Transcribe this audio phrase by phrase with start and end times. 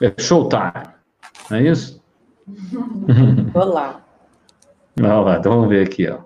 [0.00, 0.88] É showtime,
[1.50, 2.02] não é isso?
[3.54, 4.02] Olá.
[4.96, 6.20] Não, então vamos ver aqui, ó.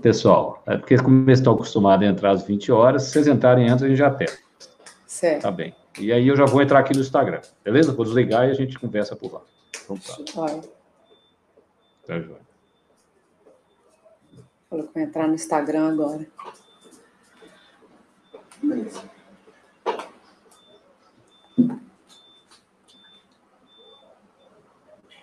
[0.00, 3.68] Pessoal, é porque como eles estão acostumados a entrar às 20 horas, se vocês entrarem
[3.68, 4.38] antes, a gente já pega.
[5.04, 5.42] Certo.
[5.42, 5.74] Tá bem.
[5.98, 7.92] E aí eu já vou entrar aqui no Instagram, beleza?
[7.92, 9.40] Vou desligar e a gente conversa por lá.
[9.82, 10.40] Então tá.
[10.40, 10.62] Olha.
[12.06, 12.40] Tá, joia.
[14.68, 16.26] Falou que vai entrar no Instagram agora.
[18.62, 19.02] Beleza.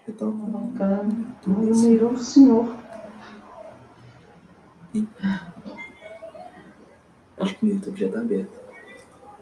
[0.08, 2.76] Estou colocando no e-mail do senhor.
[7.38, 8.60] Acho que o YouTube já está aberto.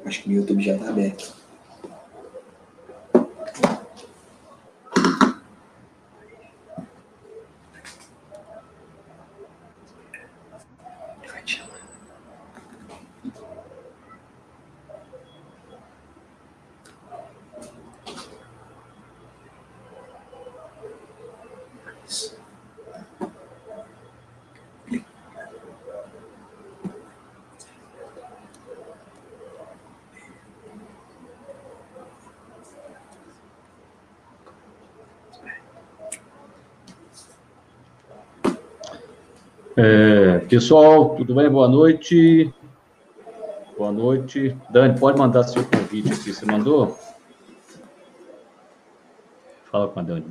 [0.05, 1.45] Acho que o YouTube já está aberto.
[39.77, 41.49] É, pessoal, tudo bem?
[41.49, 42.49] Boa noite.
[43.77, 44.55] Boa noite.
[44.69, 46.31] Dani, pode mandar seu convite aqui.
[46.31, 46.97] Você mandou?
[49.65, 50.25] Fala com a Dani.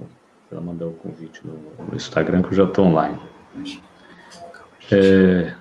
[0.50, 3.20] Ela mandou o convite no, no Instagram, que eu já estou online.
[4.90, 5.54] É,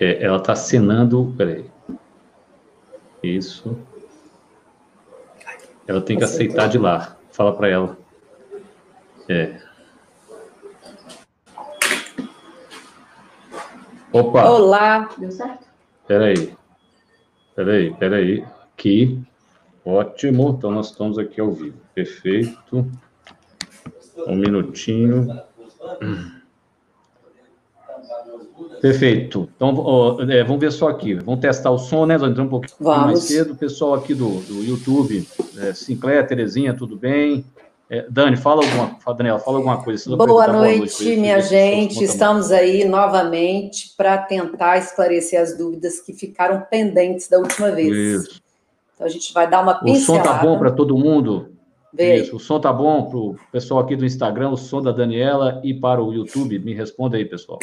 [0.00, 1.34] É, ela está assinando.
[1.36, 1.64] Peraí.
[3.22, 3.76] Isso.
[5.86, 7.16] Ela tem que aceitar de lá.
[7.32, 7.98] Fala para ela.
[9.28, 9.60] É.
[14.12, 14.48] Opa!
[14.48, 15.08] Olá!
[15.18, 15.66] Deu certo?
[16.06, 16.56] Peraí.
[17.54, 18.44] Peraí, peraí.
[18.72, 19.22] Aqui.
[19.84, 20.54] Ótimo.
[20.56, 21.78] Então, nós estamos aqui ao vivo.
[21.94, 22.90] Perfeito.
[24.26, 25.26] Um minutinho.
[28.80, 29.48] Perfeito.
[29.54, 31.14] Então, ó, é, vamos ver só aqui.
[31.14, 32.16] Vamos testar o som, né?
[32.16, 33.04] Vamos entrar um pouquinho vamos.
[33.04, 33.54] mais cedo.
[33.54, 35.26] Pessoal aqui do, do YouTube,
[35.58, 37.44] é, Sinclair, Terezinha, tudo bem?
[37.90, 40.16] É, Dani, fala alguma, Daniela, fala alguma coisa.
[40.16, 42.02] Boa noite, boa noite minha gente.
[42.04, 47.88] Estamos aí novamente para tentar esclarecer as dúvidas que ficaram pendentes da última vez.
[48.22, 48.40] Isso.
[48.94, 50.22] Então, a gente vai dar uma pincelada.
[50.22, 51.50] O som tá bom para todo mundo?
[51.98, 55.60] Isso, o som tá bom para o pessoal aqui do Instagram, o som da Daniela
[55.64, 56.60] e para o YouTube.
[56.60, 57.58] Me responda aí, pessoal.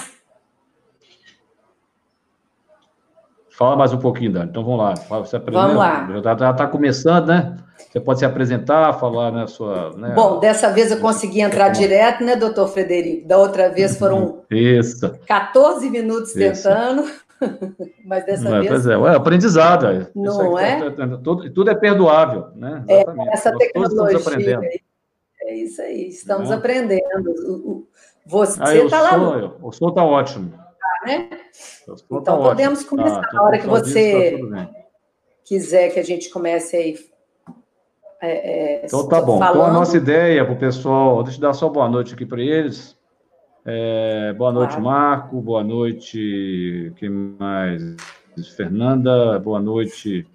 [3.57, 4.49] Fala mais um pouquinho, Dani.
[4.51, 4.93] Então vamos lá.
[4.93, 6.07] Você vamos lá.
[6.23, 7.57] Já está tá começando, né?
[7.75, 9.97] Você pode se apresentar, falar na né, sua.
[9.97, 13.27] Né, Bom, dessa vez eu consegui entrar direto, né, doutor Frederico?
[13.27, 15.11] Da outra vez foram Isso.
[15.25, 16.37] 14 minutos Isso.
[16.37, 17.03] tentando.
[18.05, 18.67] Mas dessa é, vez.
[18.67, 19.87] Pois é, é aprendizado.
[19.87, 20.07] É.
[20.15, 20.79] Não é?
[21.23, 22.83] Tudo, tudo é perdoável, né?
[22.87, 23.03] É,
[23.33, 24.17] essa Nós tecnologia.
[24.19, 24.65] aprendendo.
[25.41, 26.57] É isso aí, estamos uhum.
[26.57, 27.87] aprendendo.
[28.23, 29.51] Você está lá.
[29.63, 30.66] O som está ótimo
[31.07, 31.29] né?
[31.83, 32.97] Então, tá podemos ótimo.
[32.97, 33.21] começar.
[33.21, 34.69] Tá, Na hora que você tá
[35.45, 36.99] quiser que a gente comece aí.
[38.21, 39.39] É, é, então tá bom.
[39.39, 39.55] Falando...
[39.55, 42.41] Então a nossa ideia para o pessoal, deixa eu dar só boa noite aqui para
[42.41, 42.97] eles.
[43.65, 44.83] É, boa noite, claro.
[44.83, 45.41] Marco.
[45.41, 46.93] Boa noite.
[46.97, 47.95] Quem mais?
[48.55, 49.39] Fernanda.
[49.39, 50.27] Boa noite,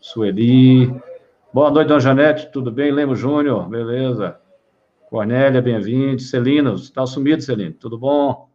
[0.00, 0.94] Sueli.
[1.52, 2.50] Boa noite, Dona Janete.
[2.50, 2.90] Tudo bem?
[2.90, 3.68] Lemo Júnior.
[3.68, 4.38] Beleza.
[5.08, 6.20] Cornélia, bem-vindo.
[6.20, 7.72] Celino, está sumido, Celino.
[7.72, 8.47] Tudo bom?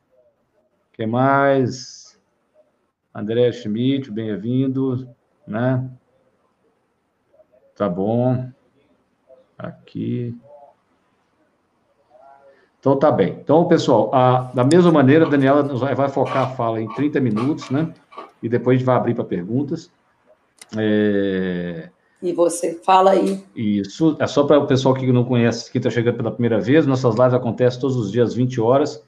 [0.93, 2.19] Que mais?
[3.13, 5.09] André Schmidt, bem-vindo,
[5.45, 5.89] né?
[7.75, 8.47] Tá bom.
[9.57, 10.37] Aqui.
[12.79, 13.39] Então, tá bem.
[13.41, 17.19] Então, pessoal, a, da mesma maneira, a Daniela vai, vai focar a fala em 30
[17.19, 17.91] minutos, né?
[18.41, 19.89] E depois a gente vai abrir para perguntas.
[20.77, 21.89] É...
[22.21, 23.43] E você fala aí.
[23.55, 26.85] Isso, é só para o pessoal que não conhece, que está chegando pela primeira vez,
[26.85, 29.03] nossas lives acontecem todos os dias, 20 horas.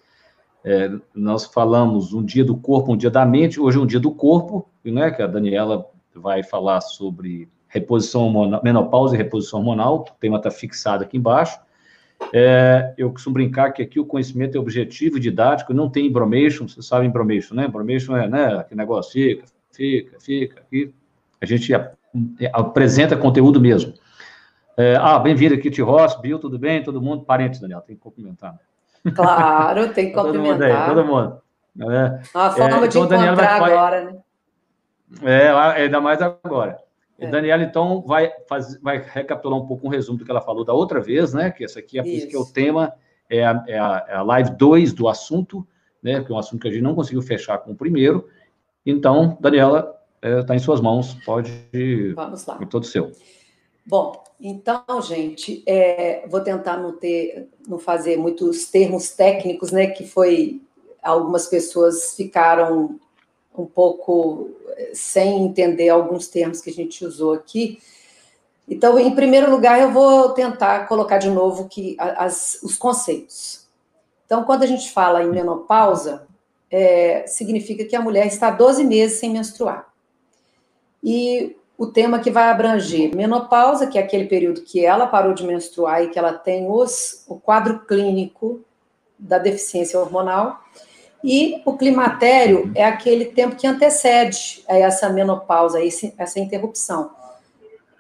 [0.68, 4.00] É, nós falamos um dia do corpo, um dia da mente, hoje é um dia
[4.00, 9.98] do corpo, né, que a Daniela vai falar sobre reposição hormonal, menopausa e reposição hormonal,
[9.98, 11.60] o tema está fixado aqui embaixo.
[12.34, 16.82] É, eu costumo brincar que aqui o conhecimento é objetivo, didático, não tem embromation, você
[16.82, 17.66] sabe embromation, né?
[17.66, 20.92] Embromation é, né, aquele negócio, fica, fica, fica, aqui.
[21.40, 21.72] A gente
[22.52, 23.94] apresenta conteúdo mesmo.
[24.76, 26.82] É, ah, bem-vindo aqui, Tio Ross, Bill, tudo bem?
[26.82, 27.24] Todo mundo?
[27.24, 28.60] Parentes, Daniela, tem que cumprimentar, né?
[29.14, 30.58] Claro, tem que cumprimentar.
[30.58, 30.64] todo mundo.
[30.64, 31.42] Aí, todo mundo.
[32.34, 33.74] Uma forma é, de então encontrar vai...
[33.74, 34.18] agora, né?
[35.24, 35.50] É,
[35.82, 36.78] ainda mais agora.
[37.18, 37.28] É.
[37.28, 40.74] Daniela, então, vai, faz, vai recapitular um pouco um resumo do que ela falou da
[40.74, 41.52] outra vez, né?
[41.52, 42.94] Que esse aqui é, que é o tema,
[43.30, 45.66] é a, é a, é a live 2 do assunto,
[46.02, 46.24] né?
[46.24, 48.28] Que é um assunto que a gente não conseguiu fechar com o primeiro.
[48.86, 51.52] Então, Daniela, está é, tá em suas mãos, pode.
[52.16, 52.58] Vamos lá.
[52.62, 53.12] É todo seu.
[53.86, 59.88] Bom, então, gente, é, vou tentar não ter, não fazer muitos termos técnicos, né?
[59.88, 60.62] Que foi
[61.02, 63.00] algumas pessoas ficaram
[63.56, 67.80] um pouco eh, sem entender alguns termos que a gente usou aqui.
[68.68, 73.68] Então, em primeiro lugar, eu vou tentar colocar de novo que as, os conceitos.
[74.26, 76.28] Então, quando a gente fala em menopausa,
[76.72, 79.88] é, significa que a mulher está 12 meses sem menstruar.
[81.04, 85.46] E o tema que vai abranger menopausa, que é aquele período que ela parou de
[85.46, 88.62] menstruar e que ela tem os, o quadro clínico
[89.18, 90.62] da deficiência hormonal,
[91.24, 95.80] e o climatério é aquele tempo que antecede a essa menopausa,
[96.18, 97.10] essa interrupção.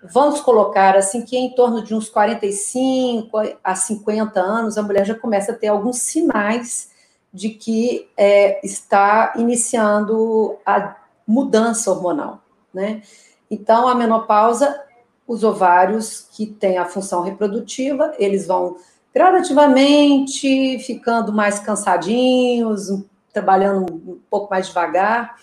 [0.04, 3.31] Vamos colocar assim que em torno de uns 45
[3.63, 6.92] a 50 anos, a mulher já começa a ter alguns sinais
[7.33, 10.95] de que é, está iniciando a
[11.28, 12.39] mudança hormonal,
[12.71, 13.01] né?
[13.50, 14.81] Então, a menopausa,
[15.27, 18.77] os ovários que têm a função reprodutiva, eles vão
[19.13, 22.88] gradativamente ficando mais cansadinhos,
[23.31, 25.36] trabalhando um pouco mais devagar,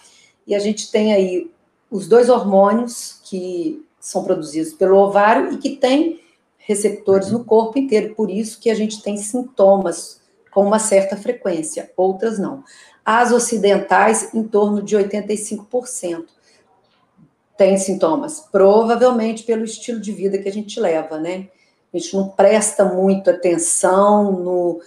[0.46, 1.50] e a gente tem aí
[1.90, 6.20] os dois hormônios que são produzidos pelo ovário e que têm
[6.58, 10.20] receptores no corpo inteiro, por isso que a gente tem sintomas
[10.50, 12.62] com uma certa frequência, outras não.
[13.04, 16.26] As ocidentais, em torno de 85%.
[17.62, 21.46] Tem sintomas, provavelmente pelo estilo de vida que a gente leva, né?
[21.94, 24.80] A gente não presta muito atenção no,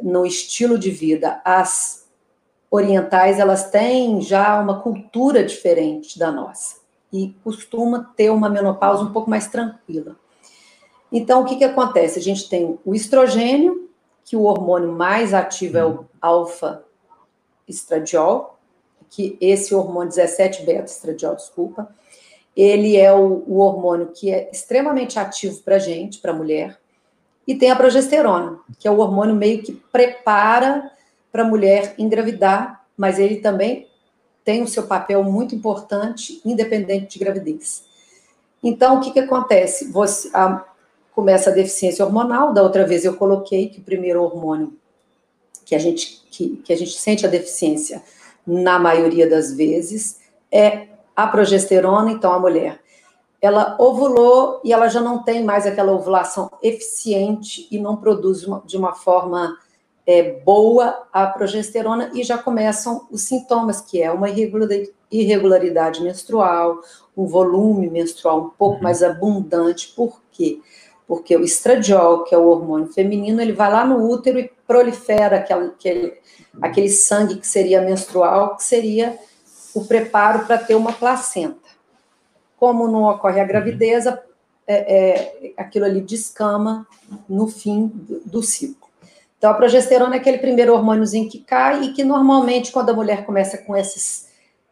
[0.00, 1.42] no estilo de vida.
[1.44, 2.08] As
[2.70, 6.76] orientais, elas têm já uma cultura diferente da nossa
[7.12, 10.16] e costuma ter uma menopausa um pouco mais tranquila.
[11.12, 12.18] Então, o que, que acontece?
[12.18, 13.90] A gente tem o estrogênio,
[14.24, 18.58] que o hormônio mais ativo é o alfa-estradiol,
[19.10, 21.94] que esse hormônio 17-beta-estradiol, desculpa,
[22.56, 26.78] ele é o, o, hormônio que é extremamente ativo para gente, para mulher,
[27.46, 30.90] e tem a progesterona, que é o hormônio meio que prepara
[31.30, 33.88] para a mulher engravidar, mas ele também
[34.44, 37.84] tem o seu papel muito importante, independente de gravidez.
[38.62, 39.90] Então, o que, que acontece?
[39.90, 40.64] Você a,
[41.14, 42.52] começa a deficiência hormonal.
[42.52, 44.74] Da outra vez eu coloquei que o primeiro hormônio
[45.64, 48.02] que a gente, que, que a gente sente a deficiência,
[48.46, 50.20] na maioria das vezes,
[50.52, 52.10] é a progesterona.
[52.10, 52.80] Então, a mulher
[53.44, 58.74] ela ovulou e ela já não tem mais aquela ovulação eficiente e não produz de
[58.74, 59.58] uma forma
[60.06, 64.28] é, boa a progesterona e já começam os sintomas, que é uma
[65.10, 66.80] irregularidade menstrual,
[67.14, 68.82] um volume menstrual um pouco uhum.
[68.82, 69.92] mais abundante.
[69.94, 70.60] Por quê?
[71.06, 75.36] Porque o estradiol, que é o hormônio feminino, ele vai lá no útero e prolifera
[75.36, 76.14] aquele, aquele,
[76.62, 79.18] aquele sangue que seria menstrual, que seria
[79.74, 81.58] o preparo para ter uma placenta.
[82.56, 84.16] Como não ocorre a gravidez, é,
[84.66, 86.86] é, aquilo ali descama
[87.28, 88.88] no fim do, do ciclo.
[89.36, 93.26] Então, a progesterona é aquele primeiro hormôniozinho que cai e que normalmente, quando a mulher
[93.26, 94.28] começa com esses,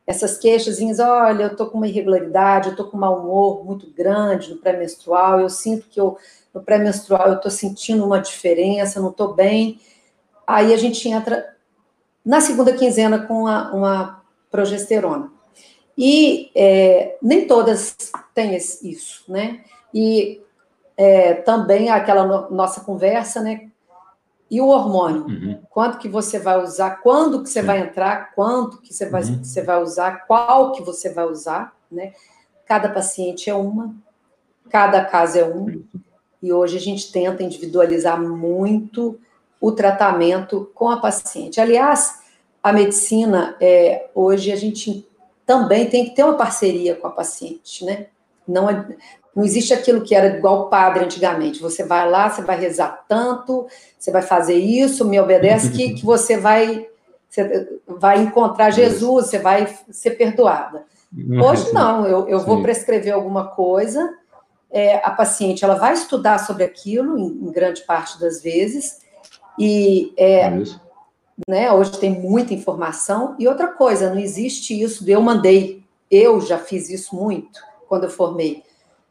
[0.06, 3.90] essas queixas, olha, eu tô com uma irregularidade, eu tô com um mau humor muito
[3.90, 6.16] grande no pré-menstrual, eu sinto que eu,
[6.54, 9.78] no pré-menstrual eu tô sentindo uma diferença, não tô bem.
[10.46, 11.54] Aí a gente entra
[12.24, 14.21] na segunda quinzena com uma, uma
[14.52, 15.32] progesterona.
[15.98, 17.96] E é, nem todas
[18.34, 19.64] têm isso, né?
[19.92, 20.40] E
[20.96, 23.68] é, também aquela no, nossa conversa, né?
[24.50, 25.24] E o hormônio?
[25.24, 25.58] Uhum.
[25.70, 27.00] Quanto que você vai usar?
[27.02, 28.34] Quando que você vai entrar?
[28.34, 29.42] Quanto que você vai, uhum.
[29.42, 30.26] você vai usar?
[30.26, 31.74] Qual que você vai usar?
[31.90, 32.12] Né?
[32.66, 33.94] Cada paciente é uma,
[34.68, 35.82] cada caso é um.
[36.42, 39.18] E hoje a gente tenta individualizar muito
[39.58, 41.60] o tratamento com a paciente.
[41.60, 42.21] Aliás,
[42.62, 45.06] a medicina, é, hoje a gente
[45.44, 48.06] também tem que ter uma parceria com a paciente, né?
[48.46, 48.66] Não,
[49.34, 51.60] não existe aquilo que era igual padre antigamente.
[51.60, 53.66] Você vai lá, você vai rezar tanto,
[53.98, 56.86] você vai fazer isso, me obedece, que, que você vai,
[57.28, 60.84] você vai encontrar Jesus, você vai ser perdoada.
[61.42, 64.14] Hoje não, eu, eu vou prescrever alguma coisa,
[64.70, 69.02] é, a paciente ela vai estudar sobre aquilo, em, em grande parte das vezes,
[69.58, 70.62] e é, é
[71.48, 73.34] né, hoje tem muita informação.
[73.38, 78.04] E outra coisa, não existe isso de eu mandei, eu já fiz isso muito quando
[78.04, 78.62] eu formei.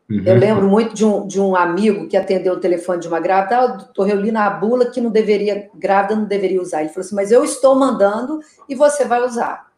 [0.10, 0.24] Uhum.
[0.26, 3.58] Eu lembro muito de um, de um amigo que atendeu o telefone de uma grávida,
[3.58, 6.82] ah, doutor, eu li na bula que não deveria, grávida não deveria usar.
[6.82, 9.72] Ele falou assim, mas eu estou mandando e você vai usar.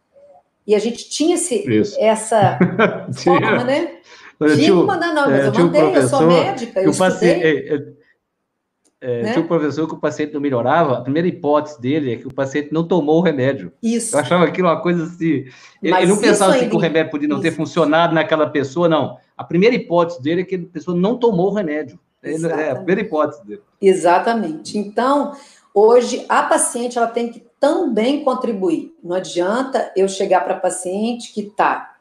[0.65, 1.65] E a gente tinha esse,
[1.99, 2.57] essa
[3.13, 3.97] forma, né?
[4.55, 7.83] Fico mandando, não, mas é, eu mandei, eu sou médica, eu paciente, é, é,
[9.03, 9.33] é, né?
[9.33, 12.33] Tinha um professor que o paciente não melhorava, a primeira hipótese dele é que o
[12.33, 13.73] paciente não tomou o remédio.
[13.83, 14.15] Isso.
[14.15, 15.43] Eu achava aquilo uma coisa assim.
[15.81, 17.43] Ele, ele não pensava assim, que o remédio podia não isso.
[17.43, 19.17] ter funcionado naquela pessoa, não.
[19.35, 21.99] A primeira hipótese dele é que a pessoa não tomou o remédio.
[22.23, 23.61] É a primeira hipótese dele.
[23.81, 24.77] Exatamente.
[24.77, 25.33] Então,
[25.73, 28.95] hoje, a paciente ela tem que também contribuir.
[29.03, 31.92] Não adianta eu chegar para a paciente que está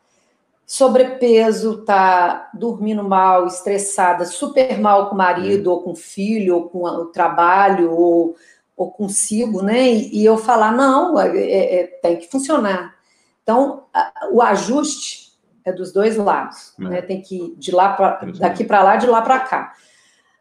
[0.72, 6.70] sobrepeso, tá dormindo mal, estressada, super mal com o marido, ou com o filho, ou
[6.70, 8.36] com o trabalho, ou,
[8.74, 9.86] ou consigo, né?
[9.90, 12.96] E, e eu falar, não, é, é, é tem que funcionar.
[13.42, 16.84] Então, a, o ajuste é dos dois lados, é.
[16.84, 17.02] né?
[17.02, 19.74] Tem que ir de lá pra, daqui para lá, de lá para cá.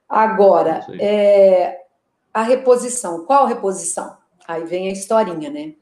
[0.07, 1.81] Agora, é,
[2.33, 3.25] a reposição.
[3.25, 4.15] Qual reposição?
[4.47, 5.73] Aí vem a historinha, né?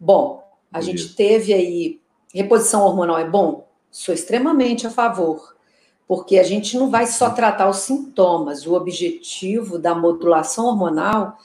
[0.00, 0.42] Bom,
[0.72, 2.00] a gente teve aí.
[2.32, 3.68] Reposição hormonal é bom?
[3.90, 5.56] Sou extremamente a favor,
[6.06, 8.66] porque a gente não vai só tratar os sintomas.
[8.66, 11.38] O objetivo da modulação hormonal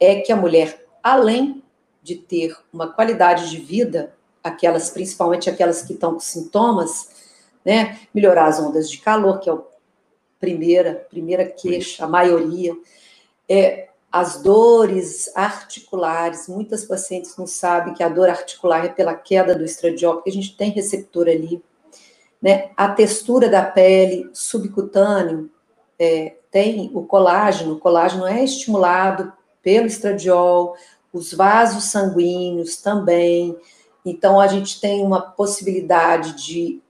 [0.00, 1.62] é que a mulher, além
[2.02, 7.10] de ter uma qualidade de vida, aquelas, principalmente aquelas que estão com sintomas,
[7.64, 9.58] né, melhorar as ondas de calor, que é a
[10.40, 12.76] primeira, primeira queixa, a maioria,
[13.48, 19.54] é, as dores articulares, muitas pacientes não sabem que a dor articular é pela queda
[19.54, 21.62] do estradiol, porque a gente tem receptor ali,
[22.42, 22.70] né?
[22.76, 25.48] A textura da pele subcutâneo
[25.98, 29.32] é, tem o colágeno, o colágeno é estimulado
[29.62, 30.74] pelo estradiol,
[31.12, 33.56] os vasos sanguíneos também.
[34.04, 36.82] Então, a gente tem uma possibilidade de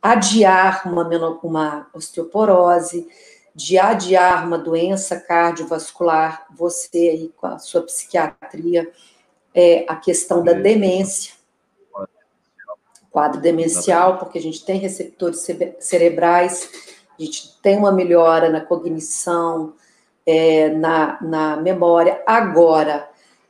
[0.00, 1.08] adiar uma,
[1.42, 3.08] uma osteoporose,
[3.54, 8.90] de adiar uma doença cardiovascular, você aí com a sua psiquiatria,
[9.54, 11.34] é, a questão da demência,
[13.12, 15.46] quadro demencial, porque a gente tem receptores
[15.78, 16.68] cerebrais,
[17.18, 19.74] a gente tem uma melhora na cognição,
[20.26, 22.22] é, na, na memória.
[22.26, 23.08] Agora,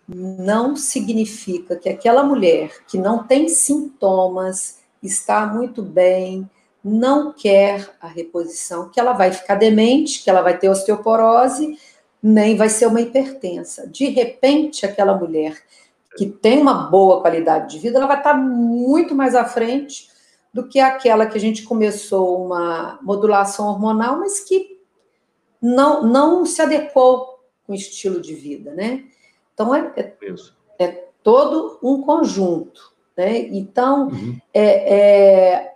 [0.09, 6.49] não significa que aquela mulher que não tem sintomas, está muito bem,
[6.85, 11.79] não quer a reposição, que ela vai ficar demente, que ela vai ter osteoporose,
[12.23, 13.87] nem vai ser uma hipertensa.
[13.87, 15.57] De repente, aquela mulher
[16.17, 20.11] que tem uma boa qualidade de vida, ela vai estar muito mais à frente
[20.53, 24.79] do que aquela que a gente começou uma modulação hormonal, mas que
[25.61, 29.05] não, não se adequou com o estilo de vida, né?
[29.55, 30.17] Então, é, é,
[30.79, 30.89] é
[31.23, 33.39] todo um conjunto, né?
[33.39, 34.39] Então, uhum.
[34.53, 35.75] é, é,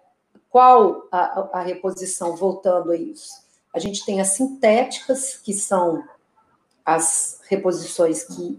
[0.51, 3.47] qual a, a reposição, voltando a isso?
[3.73, 6.03] A gente tem as sintéticas, que são
[6.87, 8.57] as reposições que,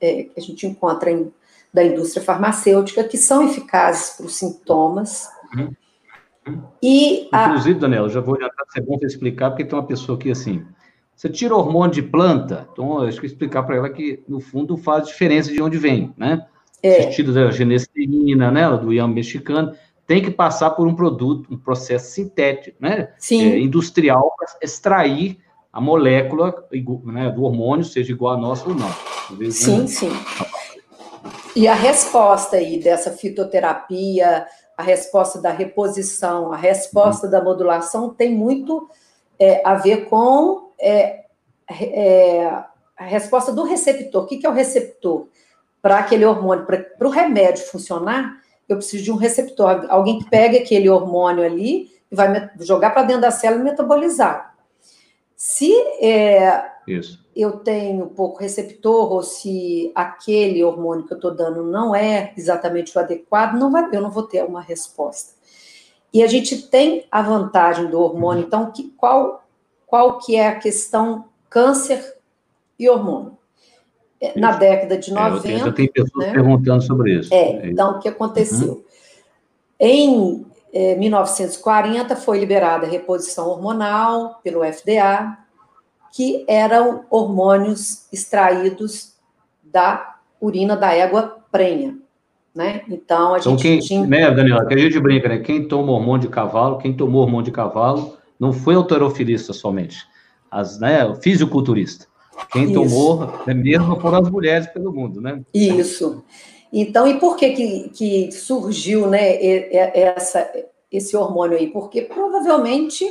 [0.00, 1.32] é, que a gente encontra em,
[1.72, 5.28] da indústria farmacêutica, que são eficazes para os sintomas.
[5.56, 5.72] Uhum.
[6.82, 7.80] E Inclusive, a...
[7.80, 10.64] Daniela, já vou adiantar, é bom você explicar, porque tem uma pessoa aqui assim.
[11.14, 15.06] Você tira hormônio de planta, então acho que explicar para ela que, no fundo, faz
[15.06, 16.46] diferença de onde vem, né?
[16.82, 17.08] É.
[17.08, 19.74] Os da genesterina, né, do iam mexicano,
[20.06, 23.12] tem que passar por um produto, um processo sintético, né?
[23.18, 23.42] Sim.
[23.42, 25.38] É, industrial, para extrair
[25.72, 26.54] a molécula
[27.04, 28.90] né, do hormônio seja igual a nossa ou não.
[29.50, 30.10] Sim, sim.
[31.54, 34.46] E a resposta aí dessa fitoterapia,
[34.76, 37.32] a resposta da reposição, a resposta uhum.
[37.32, 38.88] da modulação tem muito
[39.38, 41.24] é, a ver com é,
[41.68, 42.46] é,
[42.96, 44.24] a resposta do receptor.
[44.24, 45.28] O que, que é o receptor?
[45.82, 50.58] Para aquele hormônio, para o remédio funcionar, eu preciso de um receptor, alguém que pegue
[50.58, 54.54] aquele hormônio ali e vai jogar para dentro da célula e metabolizar.
[55.40, 56.64] Se é,
[57.36, 62.98] eu tenho pouco receptor, ou se aquele hormônio que eu estou dando não é exatamente
[62.98, 65.34] o adequado, não vai, eu não vou ter uma resposta.
[66.12, 69.46] E a gente tem a vantagem do hormônio, então, que, qual,
[69.86, 72.16] qual que é a questão câncer
[72.76, 73.38] e hormônio?
[74.20, 75.48] É, na década de 90.
[75.48, 76.32] É, eu tenho pessoas né?
[76.32, 77.32] perguntando sobre isso.
[77.32, 78.72] É, então, o que aconteceu?
[78.72, 78.84] Uhum.
[79.78, 85.36] Em é, 1940 foi liberada a reposição hormonal pelo FDA,
[86.12, 89.14] que eram hormônios extraídos
[89.62, 91.96] da urina da égua prenha.
[92.54, 92.82] Né?
[92.88, 94.06] Então, a então, gente quem, tinha...
[94.06, 95.38] né, Daniela, que a gente brinca, né?
[95.38, 100.04] Quem toma hormônio de cavalo, quem tomou hormônio de cavalo, não foi autorofilista somente,
[100.50, 102.06] as, né, fisiculturista.
[102.50, 102.74] Quem Isso.
[102.74, 105.40] tomou, né, mesmo foram as mulheres pelo mundo, né?
[105.54, 106.24] Isso.
[106.72, 109.36] Então, e por que, que, que surgiu né,
[109.72, 110.50] essa,
[110.92, 111.68] esse hormônio aí?
[111.68, 113.04] Porque provavelmente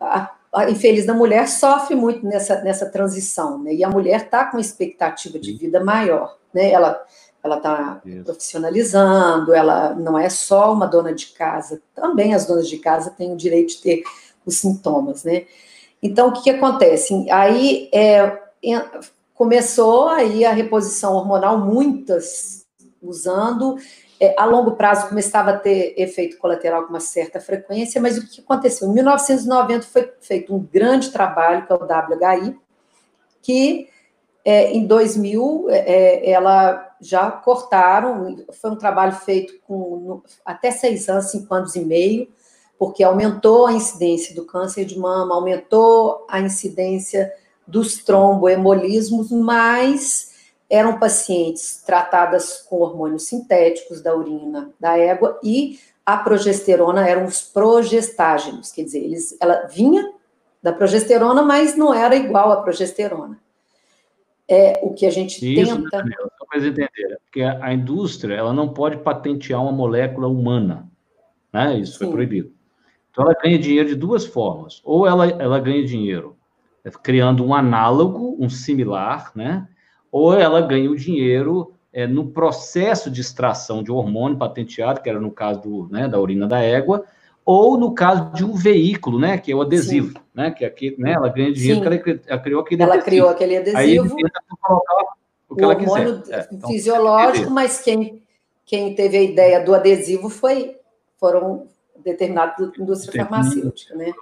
[0.00, 3.74] a, a infeliz da mulher sofre muito nessa, nessa transição, né?
[3.74, 6.70] E a mulher está com expectativa de vida maior, né?
[6.70, 7.04] Ela,
[7.44, 12.78] ela está profissionalizando, ela não é só uma dona de casa, também as donas de
[12.78, 14.02] casa têm o direito de ter
[14.46, 15.44] os sintomas, né?
[16.02, 17.30] Então, o que, que acontece?
[17.30, 18.38] Aí é,
[19.36, 22.66] começou aí a reposição hormonal, muitas
[23.00, 23.76] usando,
[24.18, 28.26] é, a longo prazo começava a ter efeito colateral com uma certa frequência, mas o
[28.26, 28.88] que aconteceu?
[28.88, 32.56] Em 1990 foi feito um grande trabalho, que é o WHI,
[33.42, 33.88] que
[34.42, 40.70] é, em 2000 é, é, ela já cortaram, foi um trabalho feito com no, até
[40.70, 42.28] seis anos, cinco anos e meio,
[42.78, 47.30] porque aumentou a incidência do câncer de mama, aumentou a incidência
[47.66, 50.34] dos tromboembolismos, mas
[50.68, 57.42] eram pacientes tratadas com hormônios sintéticos da urina da égua e a progesterona eram os
[57.42, 60.12] progestágenos, quer dizer, eles, ela vinha
[60.62, 63.40] da progesterona, mas não era igual à progesterona.
[64.48, 66.04] É o que a gente Isso, tenta.
[66.04, 70.88] Né, só para entender, porque a, indústria ela não pode patentear uma molécula humana,
[71.52, 71.76] né?
[71.78, 71.98] Isso Sim.
[71.98, 72.52] foi proibido.
[73.10, 74.80] Então ela ganha dinheiro de duas formas.
[74.84, 76.35] Ou ela, ela ganha dinheiro
[77.02, 79.66] criando um análogo, um similar, né?
[80.10, 85.20] ou ela ganha o dinheiro é, no processo de extração de hormônio patenteado, que era
[85.20, 87.04] no caso do, né, da urina da égua,
[87.44, 90.24] ou no caso de um veículo, né, que é o adesivo, Sim.
[90.34, 93.10] né, que aqui, né, ela ganha dinheiro porque ela, ela, criou aquele ela adesivo.
[93.10, 93.78] criou aquele adesivo.
[93.78, 96.22] Aí o que o ela hormônio.
[96.30, 98.22] É, então, fisiológico, mas quem,
[98.64, 100.76] quem teve a ideia do adesivo foi
[101.18, 101.66] foram
[102.04, 104.12] determinados indústria farmacêutica, né?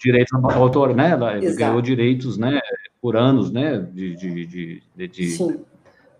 [0.00, 1.10] Direitos autor, né?
[1.10, 1.56] Ela Exato.
[1.56, 2.60] ganhou direitos, né?
[3.00, 5.38] por anos, né, de, de, de, de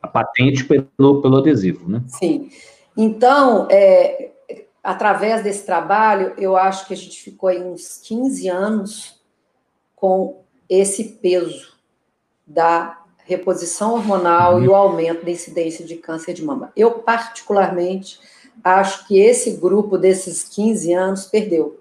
[0.00, 2.02] a patente pelo, pelo adesivo, né?
[2.06, 2.50] Sim.
[2.96, 4.30] Então, é,
[4.82, 9.20] através desse trabalho, eu acho que a gente ficou aí uns 15 anos
[9.96, 11.76] com esse peso
[12.46, 14.64] da reposição hormonal uhum.
[14.64, 16.72] e o aumento da incidência de câncer de mama.
[16.76, 18.20] Eu, particularmente,
[18.62, 21.80] acho que esse grupo desses 15 anos perdeu.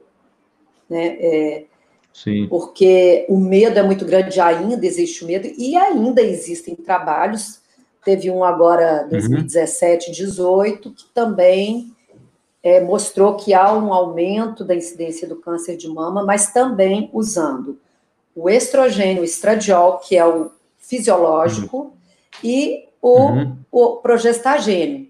[0.89, 1.17] Né?
[1.19, 1.65] É,
[2.17, 2.47] Sim.
[2.47, 7.61] Porque o medo é muito grande, ainda existe o medo, e ainda existem trabalhos.
[8.03, 10.13] Teve um agora, 2017, uhum.
[10.13, 11.93] 18, que também
[12.63, 17.77] é, mostrou que há um aumento da incidência do câncer de mama, mas também usando
[18.35, 21.91] o estrogênio, o estradiol, que é o fisiológico, uhum.
[22.43, 23.57] e o, uhum.
[23.71, 25.07] o progestagênio,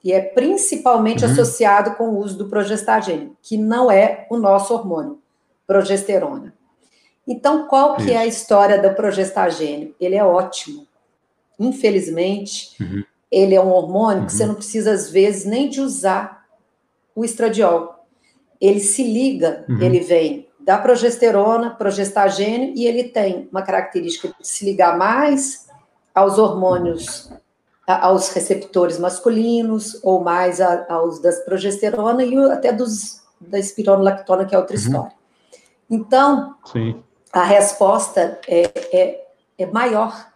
[0.00, 1.30] que é principalmente uhum.
[1.30, 5.20] associado com o uso do progestagênio, que não é o nosso hormônio
[5.68, 6.54] progesterona.
[7.28, 8.12] Então, qual que Isso.
[8.12, 9.94] é a história do progestagênio?
[10.00, 10.86] Ele é ótimo.
[11.60, 13.04] Infelizmente, uhum.
[13.30, 14.26] ele é um hormônio uhum.
[14.26, 14.48] que você uhum.
[14.48, 16.46] não precisa, às vezes, nem de usar
[17.14, 18.06] o estradiol.
[18.58, 19.78] Ele se liga, uhum.
[19.82, 25.66] ele vem da progesterona, progestagênio, e ele tem uma característica de se ligar mais
[26.14, 27.30] aos hormônios,
[27.86, 34.58] aos receptores masculinos, ou mais aos das progesterona e até dos da espironolactona, que é
[34.58, 34.82] outra uhum.
[34.82, 35.12] história.
[35.90, 37.02] Então, Sim.
[37.38, 39.24] A resposta é, é,
[39.58, 40.28] é maior.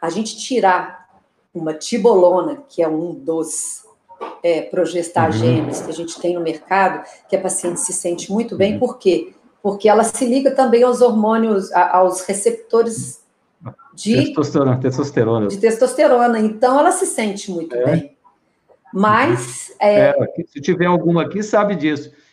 [0.00, 1.08] A gente tirar
[1.54, 3.84] uma tibolona, que é um dos
[4.42, 5.84] é, progestagênios uhum.
[5.84, 8.78] que a gente tem no mercado, que a paciente se sente muito bem, uhum.
[8.80, 9.32] por quê?
[9.62, 13.20] Porque ela se liga também aos hormônios, aos receptores
[13.94, 15.48] de testosterona, testosterona.
[15.48, 16.40] De testosterona.
[16.40, 17.84] Então ela se sente muito é.
[17.84, 18.16] bem.
[18.92, 19.72] Mas.
[19.78, 20.14] É, é,
[20.46, 22.29] se tiver alguma aqui, sabe disso a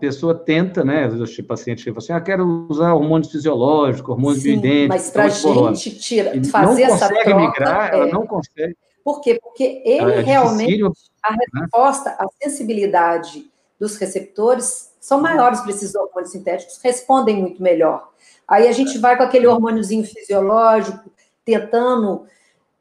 [0.00, 1.06] pessoa tenta, né?
[1.06, 4.88] O paciente fala assim: ah, quero usar hormônios fisiológicos, hormônios Sim, bioidênticos.
[4.88, 5.28] Mas para a
[5.74, 7.34] gente tira, fazer essa troca.
[7.34, 7.96] Migrar, é...
[7.96, 8.76] Ela não consegue.
[9.04, 9.38] Por quê?
[9.42, 10.82] Porque ele é realmente,
[11.22, 11.38] a né?
[11.54, 18.10] resposta, a sensibilidade dos receptores são maiores para esses hormônios sintéticos, respondem muito melhor.
[18.46, 21.10] Aí a gente vai com aquele hormôniozinho fisiológico,
[21.44, 22.26] tentando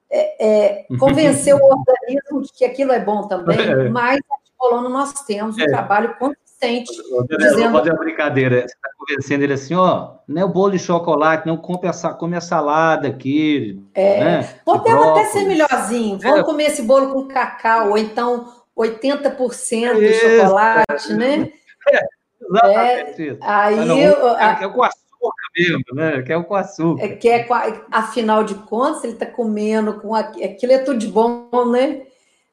[0.10, 3.90] é, é, convencer o organismo de que aquilo é bom também, é.
[3.90, 5.68] mas a nós temos um é.
[5.68, 6.16] trabalho
[6.60, 6.92] consistente.
[7.38, 7.72] Dizendo...
[7.72, 8.62] Fazer uma brincadeira.
[8.62, 12.14] Você está convencendo ele assim, ó, não é o bolo de chocolate, não come a,
[12.14, 13.82] come a salada aqui.
[13.94, 14.50] É, né?
[14.66, 16.20] podemos até ser melhorzinho.
[16.20, 16.44] Vamos é.
[16.44, 21.52] comer esse bolo com cacau, ou então 80% é isso, chocolate, né?
[21.88, 22.00] É,
[22.42, 26.22] exatamente é, Aí, não, eu, é, é com açúcar mesmo, né?
[26.22, 27.04] Que é com açúcar.
[27.04, 27.48] É, que é,
[27.92, 32.04] afinal de contas, ele está comendo com aquilo é tudo de bom, né?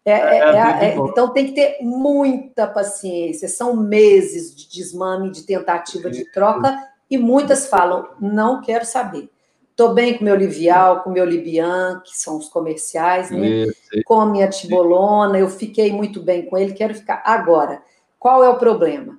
[0.06, 3.48] É, é, é, é, é então tem que ter muita paciência.
[3.48, 6.78] São meses de desmame, de tentativa de troca,
[7.10, 9.28] e muitas falam: não quero saber.
[9.72, 13.66] Estou bem com meu Livial, com meu Libian, que são os comerciais, né?
[14.06, 17.20] com a minha tibolona, eu fiquei muito bem com ele, quero ficar.
[17.26, 17.82] Agora,
[18.18, 19.18] qual é o problema?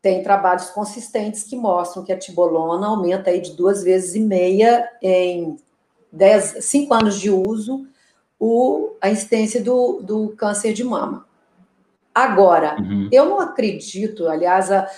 [0.00, 4.88] Tem trabalhos consistentes que mostram que a tibolona aumenta aí de duas vezes e meia
[5.02, 5.56] em
[6.10, 7.86] dez, cinco anos de uso
[8.40, 11.26] o, a incidência do, do câncer de mama.
[12.14, 13.08] Agora, uhum.
[13.12, 14.88] eu não acredito, aliás, a,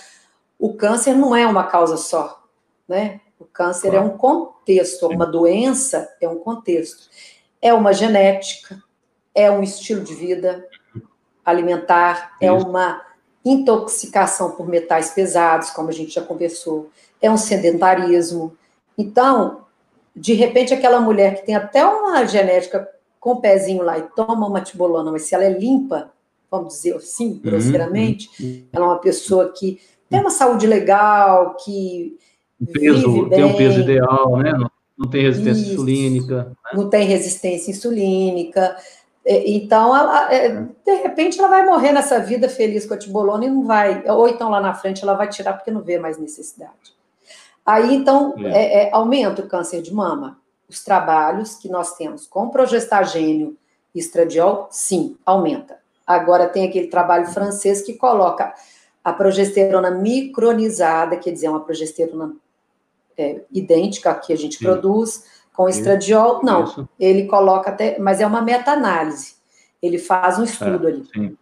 [0.57, 2.41] o câncer não é uma causa só,
[2.87, 3.19] né?
[3.37, 3.97] O câncer claro.
[3.97, 7.09] é um contexto, uma doença é um contexto.
[7.61, 8.81] É uma genética,
[9.35, 10.65] é um estilo de vida
[11.45, 12.55] alimentar, é Isso.
[12.55, 13.01] é uma
[13.43, 16.89] intoxicação por metais pesados, como a gente já conversou,
[17.21, 18.57] é um sedentarismo.
[18.97, 19.65] Então,
[20.15, 22.87] de repente, aquela mulher que tem até uma genética
[23.23, 26.11] com o pezinho lá e toma uma tibolona, mas se ela é limpa,
[26.51, 28.65] vamos dizer assim, uhum, grosseiramente, uhum.
[28.73, 32.17] ela é uma pessoa que tem uma saúde legal, que
[32.59, 34.51] um peso, tem um peso ideal, né?
[34.97, 36.43] Não, tem resistência Isso, insulínica.
[36.43, 36.51] Né?
[36.73, 38.75] Não tem resistência insulínica.
[39.25, 40.49] É, então, ela, é,
[40.85, 44.27] de repente, ela vai morrer nessa vida feliz com a tibolona e não vai, ou
[44.27, 46.93] então lá na frente ela vai tirar porque não vê mais necessidade.
[47.65, 48.49] Aí, então, é.
[48.49, 50.42] É, é aumenta o câncer de mama.
[50.73, 53.55] Os trabalhos que nós temos com progestagênio
[53.93, 55.77] e estradiol, sim, aumenta.
[56.05, 58.51] Agora tem aquele trabalho francês que coloca
[59.03, 62.33] a progesterona micronizada, quer dizer, uma progesterona
[63.15, 64.65] é, idêntica à que a gente sim.
[64.65, 66.63] produz, com estradiol, não.
[66.63, 66.89] Isso.
[66.99, 69.35] Ele coloca até, mas é uma meta-análise.
[69.79, 71.05] Ele faz um estudo é, ali.
[71.13, 71.37] Sim.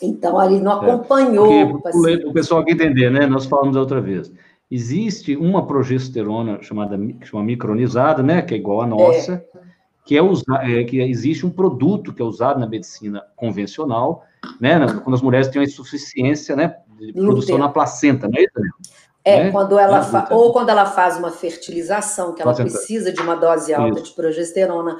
[0.00, 1.80] Então, ali não acompanhou.
[1.80, 3.26] Porque, o pessoal aqui entender, né?
[3.26, 4.30] Nós falamos outra vez.
[4.70, 8.42] Existe uma progesterona chamada chama micronizada, né?
[8.42, 9.60] Que é igual à nossa, é.
[10.04, 14.24] que é, usa, é que existe um produto que é usado na medicina convencional,
[14.60, 14.78] né?
[15.02, 16.76] Quando as mulheres têm uma insuficiência, né?
[16.98, 18.88] De produção na placenta, não é isso?
[19.24, 19.52] É, né?
[19.52, 20.28] quando ela fa...
[20.30, 24.10] ou quando ela faz uma fertilização, que ela precisa de uma dose alta Isso.
[24.10, 24.96] de progesterona,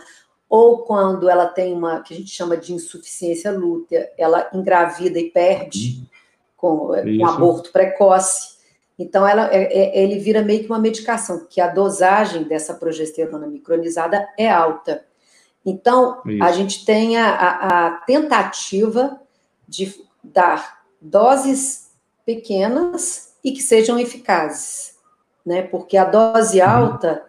[0.48, 5.30] ou quando ela tem uma que a gente chama de insuficiência lútea, ela engravida e
[5.30, 6.06] perde
[6.56, 8.57] com, é, com aborto precoce.
[8.98, 13.46] Então, ela, é, é, ele vira meio que uma medicação, que a dosagem dessa progesterona
[13.46, 15.04] micronizada é alta.
[15.64, 16.42] Então, Isso.
[16.42, 19.20] a gente tem a, a, tentativa
[19.68, 21.90] de dar doses
[22.26, 24.96] pequenas e que sejam eficazes,
[25.46, 25.62] né?
[25.62, 26.68] Porque a dose uhum.
[26.68, 27.24] alta,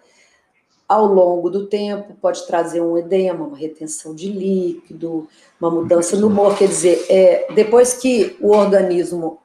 [0.87, 5.27] ao longo do tempo, pode trazer um edema, uma retenção de líquido,
[5.61, 6.57] uma mudança no humor.
[6.57, 9.39] Quer dizer, é, depois que o organismo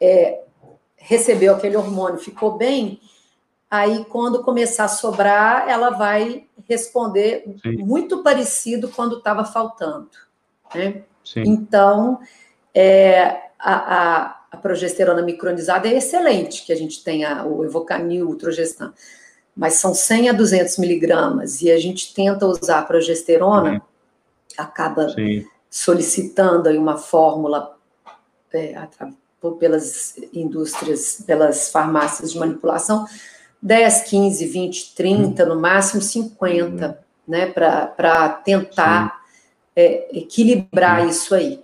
[0.00, 0.42] é,
[1.08, 3.00] recebeu aquele hormônio, ficou bem,
[3.70, 7.78] aí quando começar a sobrar, ela vai responder Sim.
[7.78, 10.10] muito parecido quando estava faltando.
[10.74, 11.02] Né?
[11.36, 12.20] Então,
[12.74, 18.30] é, a, a a progesterona micronizada é excelente, que a gente tem a, o Evocanil,
[18.30, 18.92] o Trogestan,
[19.54, 23.80] mas são 100 a 200 miligramas, e a gente tenta usar a progesterona, Sim.
[24.56, 25.46] acaba Sim.
[25.68, 27.76] solicitando aí uma fórmula
[28.52, 28.74] é,
[29.58, 33.06] pelas indústrias, pelas farmácias de manipulação,
[33.62, 36.94] 10, 15, 20, 30, no máximo 50, uhum.
[37.26, 39.20] né, para tentar
[39.74, 41.08] é, equilibrar Sim.
[41.08, 41.62] isso aí.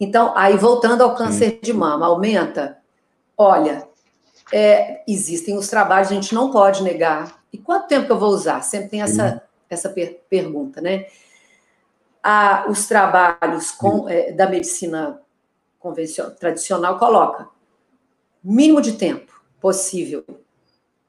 [0.00, 2.78] Então, aí voltando ao câncer de mama, aumenta?
[3.36, 3.86] Olha,
[4.52, 7.40] é, existem os trabalhos, a gente não pode negar.
[7.52, 8.62] E quanto tempo que eu vou usar?
[8.62, 11.06] Sempre tem essa, essa per pergunta, né?
[12.22, 15.20] Ah, os trabalhos com, é, da medicina
[15.84, 17.46] convencional, tradicional coloca
[18.42, 20.24] mínimo de tempo possível.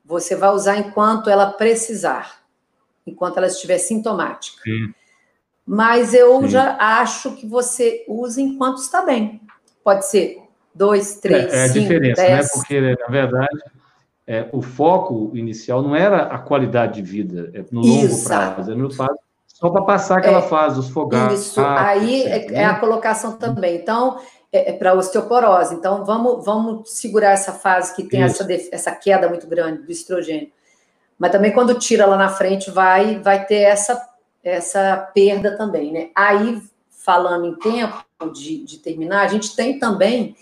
[0.03, 2.41] Você vai usar enquanto ela precisar,
[3.07, 4.61] enquanto ela estiver sintomática.
[4.63, 4.93] Sim.
[5.65, 6.49] Mas eu Sim.
[6.49, 9.41] já acho que você usa enquanto está bem.
[9.83, 10.41] Pode ser
[10.73, 12.27] dois, três, é, é cinco, a diferença, né?
[12.27, 12.45] dez.
[12.45, 12.51] né?
[12.53, 13.63] Porque, na verdade,
[14.27, 18.27] é, o foco inicial não era a qualidade de vida, é no longo Isso.
[18.27, 19.19] prazo, é no prazo
[19.55, 21.39] só para passar aquela é, fase, os fogares.
[21.39, 23.77] Isso, aí é, é, a colocação também.
[23.77, 24.19] Então,
[24.55, 25.75] é, é para osteoporose.
[25.75, 30.51] Então, vamos, vamos segurar essa fase que tem essa, essa queda muito grande do estrogênio.
[31.17, 34.15] Mas também quando tira lá na frente, vai, vai ter essa
[34.45, 36.09] essa perda também, né?
[36.13, 40.35] Aí, falando em tempo de, de terminar, a gente tem também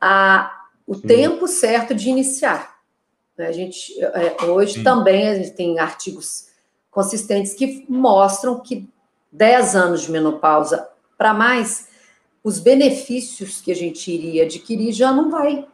[0.00, 1.02] a, o Sim.
[1.02, 2.80] tempo certo de iniciar.
[3.36, 3.46] Né?
[3.46, 4.82] A gente, é, hoje Sim.
[4.82, 6.48] também a gente tem artigos
[6.90, 8.88] consistentes que mostram que
[9.30, 11.88] 10 anos de menopausa para mais,
[12.42, 15.66] os benefícios que a gente iria adquirir já não vai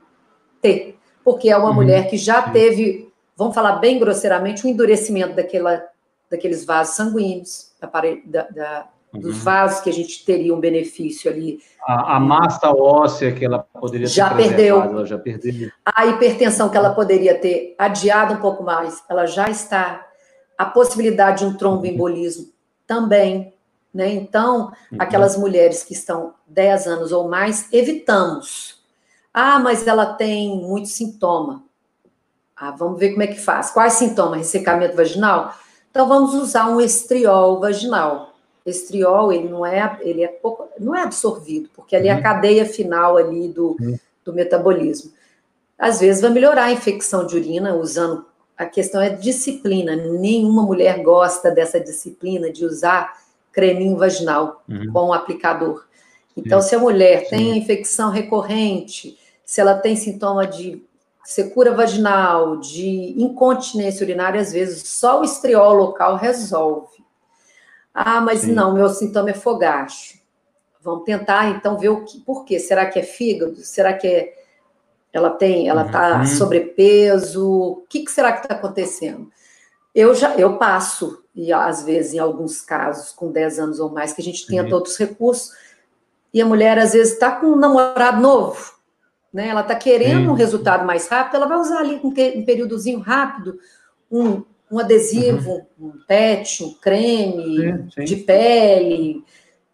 [0.60, 1.74] ter, porque é uma uhum.
[1.74, 5.82] mulher que já teve, vamos falar bem grosseiramente, um endurecimento daquela
[6.30, 7.70] daqueles vasos sanguíneos,
[8.26, 9.42] da, da, dos uhum.
[9.42, 11.60] vasos que a gente teria um benefício ali.
[11.86, 14.82] A, a massa óssea que ela poderia já ter perdeu.
[14.82, 15.70] Ela já perdeu.
[15.84, 20.06] A hipertensão que ela poderia ter adiado um pouco mais, ela já está.
[20.56, 22.46] A possibilidade de um tromboembolismo
[22.86, 23.53] também.
[23.94, 24.12] Né?
[24.12, 24.98] Então, uhum.
[24.98, 28.82] aquelas mulheres que estão 10 anos ou mais, evitamos.
[29.32, 31.62] Ah, mas ela tem muito sintoma.
[32.56, 33.70] Ah, vamos ver como é que faz.
[33.70, 34.38] Quais sintomas?
[34.38, 35.54] Ressecamento vaginal?
[35.90, 38.34] Então, vamos usar um estriol vaginal.
[38.66, 42.22] estriol, ele não é, ele é pouco, não é absorvido, porque ali é a uhum.
[42.22, 43.98] cadeia final ali do, uhum.
[44.24, 45.12] do metabolismo.
[45.78, 48.24] Às vezes vai melhorar a infecção de urina usando,
[48.56, 53.23] a questão é disciplina, nenhuma mulher gosta dessa disciplina de usar
[53.54, 54.92] creminho vaginal uhum.
[54.92, 55.86] com o aplicador.
[56.36, 56.68] Então, Sim.
[56.68, 60.82] se a mulher tem a infecção recorrente, se ela tem sintoma de
[61.24, 67.04] secura vaginal, de incontinência urinária, às vezes só o estriol local resolve.
[67.94, 68.52] Ah, mas Sim.
[68.52, 70.18] não, meu sintoma é fogacho.
[70.82, 72.58] Vamos tentar então ver o que, por quê?
[72.58, 73.56] Será que é fígado?
[73.56, 74.34] Será que é,
[75.12, 76.26] ela tem, ela está uhum.
[76.26, 77.48] sobrepeso?
[77.48, 79.30] O que, que será que está acontecendo?
[79.94, 84.12] Eu já eu passo, e às vezes, em alguns casos, com 10 anos ou mais,
[84.12, 84.74] que a gente tenta uhum.
[84.74, 85.52] outros recursos,
[86.32, 88.74] e a mulher às vezes está com um namorado novo,
[89.32, 89.48] né?
[89.48, 93.58] Ela está querendo um resultado mais rápido, ela vai usar ali um, um períodozinho rápido,
[94.10, 95.88] um, um adesivo, uhum.
[95.88, 98.04] um pet, um creme sim, sim.
[98.04, 99.24] de pele,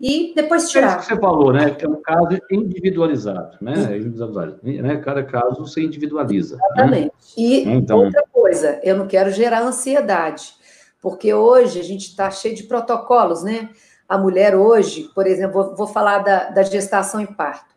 [0.00, 0.86] e depois tirar.
[0.86, 1.76] É isso que você falou, né?
[1.78, 3.98] É um caso individualizado, né?
[3.98, 4.96] Individualizado, né?
[4.96, 6.56] Cada caso você individualiza.
[6.56, 6.62] Né?
[6.64, 7.04] Exatamente.
[7.04, 7.10] Né?
[7.36, 7.98] E então...
[7.98, 10.54] outra coisa, eu não quero gerar ansiedade,
[11.00, 13.70] porque hoje a gente está cheio de protocolos, né?
[14.08, 17.74] A mulher hoje, por exemplo, vou, vou falar da, da gestação em parto.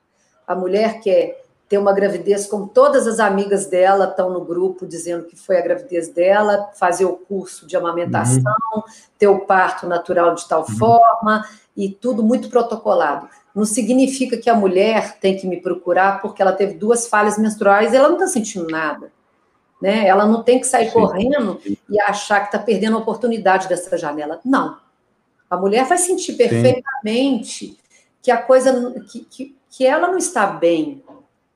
[0.48, 5.26] A mulher quer ter uma gravidez como todas as amigas dela estão no grupo dizendo
[5.26, 8.84] que foi a gravidez dela, fazer o curso de amamentação, uhum.
[9.18, 10.78] ter o parto natural de tal uhum.
[10.78, 11.44] forma
[11.76, 13.28] e tudo muito protocolado.
[13.56, 17.94] Não significa que a mulher tem que me procurar porque ela teve duas falhas menstruais
[17.94, 19.12] e ela não está sentindo nada.
[19.82, 20.08] Né?
[20.08, 20.94] Ela não tem que sair Sim.
[20.94, 21.60] correndo
[21.90, 24.40] e achar que está perdendo a oportunidade dessa janela.
[24.46, 24.78] Não.
[25.50, 27.78] A mulher vai sentir perfeitamente Sim.
[28.22, 31.04] que a coisa que, que, que ela não está bem,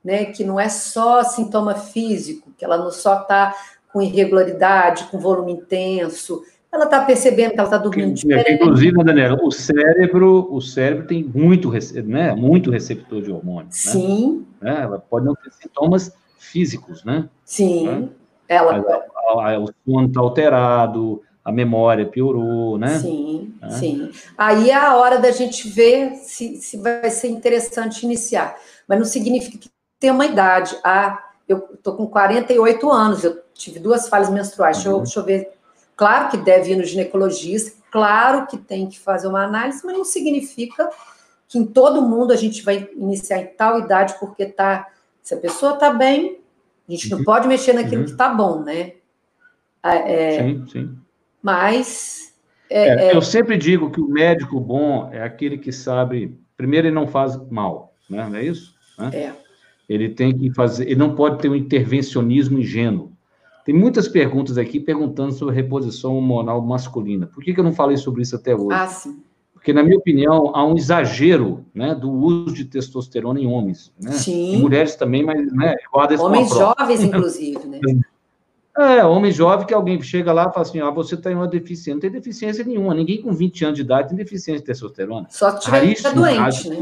[0.03, 3.55] né, que não é só sintoma físico, que ela não só está
[3.91, 8.61] com irregularidade, com volume intenso, ela está percebendo que ela está dormindo que, diferente.
[8.61, 11.71] Inclusive, Daniela, o cérebro, o cérebro tem muito,
[12.03, 13.69] né, muito receptor de hormônio.
[13.71, 14.45] Sim.
[14.61, 14.81] Né?
[14.81, 17.29] Ela pode não ter sintomas físicos, né?
[17.43, 17.87] Sim.
[17.87, 18.09] Né?
[18.47, 18.79] Ela...
[19.59, 22.99] o sono está alterado, a memória piorou, né?
[22.99, 23.69] Sim, é.
[23.69, 24.11] sim.
[24.37, 28.57] Aí é a hora da gente ver se, se vai ser interessante iniciar.
[28.87, 29.69] Mas não significa que
[29.99, 30.77] tem uma idade.
[30.83, 34.77] Ah, eu estou com 48 anos, eu tive duas falhas menstruais.
[34.77, 35.03] Deixa eu, uhum.
[35.03, 35.51] deixa eu ver.
[35.95, 40.05] Claro que deve ir no ginecologista, claro que tem que fazer uma análise, mas não
[40.05, 40.89] significa
[41.47, 44.85] que em todo mundo a gente vai iniciar em tal idade porque tá.
[45.27, 46.39] Se a pessoa está bem,
[46.87, 47.25] a gente não uhum.
[47.25, 48.05] pode mexer naquilo uhum.
[48.05, 48.93] que está bom, né?
[49.83, 50.97] Ah, é, sim, sim.
[51.43, 52.33] Mas.
[52.69, 56.39] É, é, é, eu sempre digo que o médico bom é aquele que sabe.
[56.55, 58.25] Primeiro, ele não faz mal, né?
[58.29, 58.73] não é isso?
[58.97, 59.11] Né?
[59.13, 59.33] É.
[59.89, 63.11] Ele tem que fazer, ele não pode ter um intervencionismo ingênuo.
[63.65, 67.27] Tem muitas perguntas aqui perguntando sobre reposição hormonal masculina.
[67.27, 68.69] Por que, que eu não falei sobre isso até hoje?
[68.71, 69.21] Ah, sim.
[69.67, 73.91] Porque, na minha opinião, há um exagero né, do uso de testosterona em homens.
[74.01, 74.13] Né?
[74.13, 74.55] Sim.
[74.55, 75.75] Em mulheres também, mas né,
[76.17, 77.81] Homens jovens, inclusive, né?
[78.77, 81.95] É, homem jovem que alguém chega lá e fala assim, ah, você tem uma deficiência.
[81.95, 82.93] Não tem deficiência nenhuma.
[82.93, 85.27] Ninguém com 20 anos de idade tem deficiência de testosterona.
[85.29, 86.77] Só se estiver doente, né?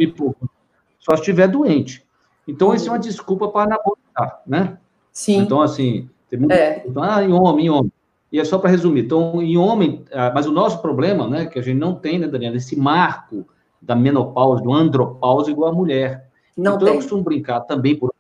[1.00, 2.06] Só se estiver doente.
[2.48, 4.78] Então, isso é uma desculpa para anabolizar, né?
[5.12, 5.38] Sim.
[5.38, 6.52] Então, assim, tem muito...
[6.52, 6.86] É.
[6.98, 7.92] Ah, em homem, em homem.
[8.36, 9.06] E é só para resumir.
[9.06, 12.28] Então, em homem, ah, mas o nosso problema, né, que a gente não tem, né,
[12.28, 13.48] Daniela, esse marco
[13.82, 16.28] da menopausa, do andropausa igual a mulher.
[16.58, 16.88] Não então, tem.
[16.90, 18.14] eu costumo brincar também, por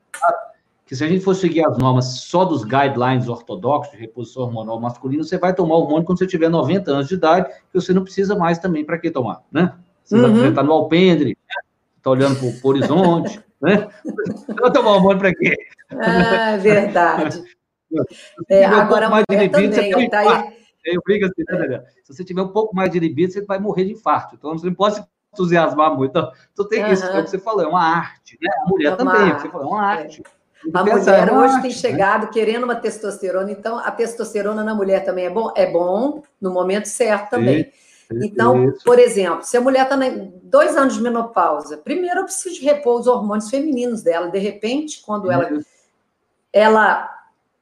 [0.86, 4.80] que se a gente for seguir as normas só dos guidelines ortodoxos de reposição hormonal
[4.80, 8.04] masculina, você vai tomar hormônio quando você tiver 90 anos de idade, que você não
[8.04, 9.73] precisa mais também para que tomar, né?
[10.01, 10.47] Você uhum.
[10.47, 11.38] está no alpendre,
[11.97, 13.89] está olhando para o horizonte, né?
[14.62, 15.58] Vai tomar hormônio para quê?
[15.91, 17.43] Ah, verdade.
[18.49, 20.55] É, agora, um mais de libido, também, você tá aí...
[20.86, 23.93] Eu assim, né, Se você tiver um pouco mais de libido, você vai morrer de
[23.93, 24.36] infarto.
[24.36, 25.03] Então, você não pode se
[25.34, 26.12] entusiasmar muito.
[26.12, 26.91] Então, tu tem uhum.
[26.91, 28.38] isso, é o que você falou, é uma arte.
[28.39, 28.49] Né?
[28.65, 30.21] A mulher é também, você falou, é uma arte.
[30.21, 30.36] É.
[30.73, 31.77] A mulher hoje arte, tem né?
[31.77, 35.51] chegado querendo uma testosterona, então a testosterona na mulher também é bom?
[35.55, 37.71] É bom, no momento certo também.
[38.12, 38.84] Então, Isso.
[38.84, 39.97] por exemplo, se a mulher está
[40.43, 44.29] dois anos de menopausa, primeiro eu preciso repor os hormônios femininos dela.
[44.29, 45.49] De repente, quando ela,
[46.53, 47.14] ela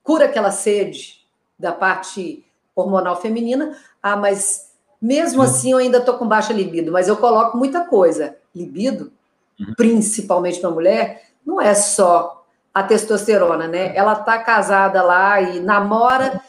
[0.04, 1.26] cura aquela sede
[1.58, 5.50] da parte hormonal feminina, ah, mas mesmo Sim.
[5.50, 8.38] assim eu ainda estou com baixa libido, mas eu coloco muita coisa.
[8.56, 9.12] Libido,
[9.60, 9.74] uhum.
[9.76, 13.96] principalmente para mulher, não é só a testosterona, né?
[13.96, 16.42] Ela está casada lá e namora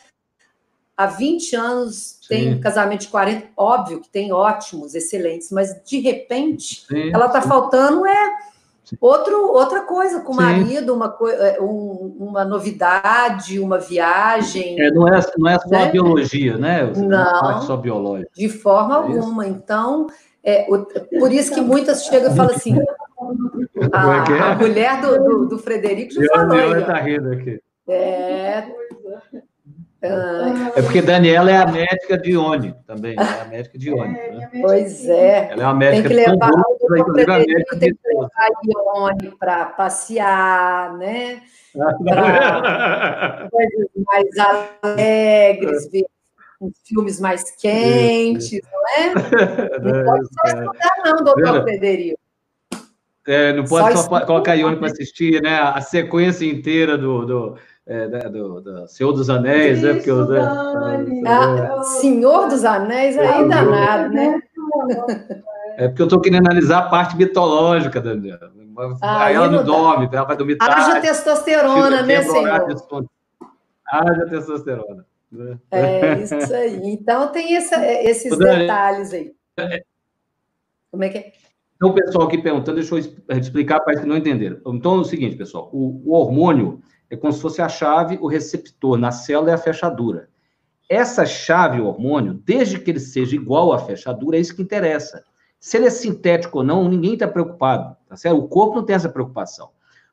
[0.97, 2.29] há 20 anos, Sim.
[2.29, 7.11] tem um casamento de 40, óbvio que tem ótimos, excelentes, mas de repente Sim.
[7.13, 8.37] ela está faltando é
[9.01, 14.81] outro, outra coisa com o marido, uma, é, um, uma novidade, uma viagem.
[14.81, 15.85] É, não, é, não é só né?
[15.85, 16.93] a biologia, né?
[16.97, 18.31] Não, não é só biológica.
[18.35, 19.47] De forma é alguma.
[19.47, 20.07] Então,
[20.43, 20.85] É, o,
[21.19, 22.79] por isso que muitas chegam e falam assim.
[23.93, 24.41] A, é é?
[24.41, 26.57] a mulher do, do, do Frederico já falou.
[26.57, 27.61] Ela está rindo aqui.
[27.89, 28.65] É.
[30.77, 34.13] É porque Daniela é a médica de Ione também, é a médica de Ione.
[34.13, 34.51] Né?
[34.61, 35.53] Pois é.
[35.53, 38.49] Ela é uma médica tem que levar o Frederico tem que levar
[38.97, 41.43] Ione para passear, né?
[42.05, 44.27] Para coisas mais
[44.85, 46.07] alegres, ver
[46.87, 49.15] filmes mais quentes, não é?
[49.85, 52.19] Não pode só estudar, não, doutor Frederico.
[53.27, 55.59] É, não pode só, só colocar Ione para assistir, né?
[55.59, 59.95] A sequência inteira do, do, é, né, do, do, Senhor dos Anéis, Isso, né?
[59.95, 60.27] Porque eu,
[61.27, 64.41] ah, Senhor dos Anéis é aí danado, né?
[65.77, 68.53] É porque eu estou querendo analisar a parte mitológica, Daniela.
[69.01, 70.75] Ah, aí ela não dorme, ela vai dormir tarde.
[70.75, 72.49] Haja testosterona, né, senhor?
[73.87, 75.07] Haja testosterona.
[75.31, 75.59] Né?
[75.71, 76.81] É isso aí.
[76.85, 79.33] Então tem essa, esses detalhes aí.
[80.91, 81.33] Como é que é?
[81.77, 84.59] Então, o pessoal aqui perguntando, deixa eu explicar para que não entenderam.
[84.67, 88.27] Então, é o seguinte, pessoal, o, o, hormônio é como se fosse a chave, o
[88.27, 90.29] receptor na célula é a fechadura.
[90.89, 95.25] Essa chave, o hormônio, desde que ele seja igual à fechadura, é isso que interessa.
[95.59, 98.39] Se ele é sintético ou não, ninguém está preocupado, tá certo?
[98.39, 99.71] O corpo não tem essa preocupação.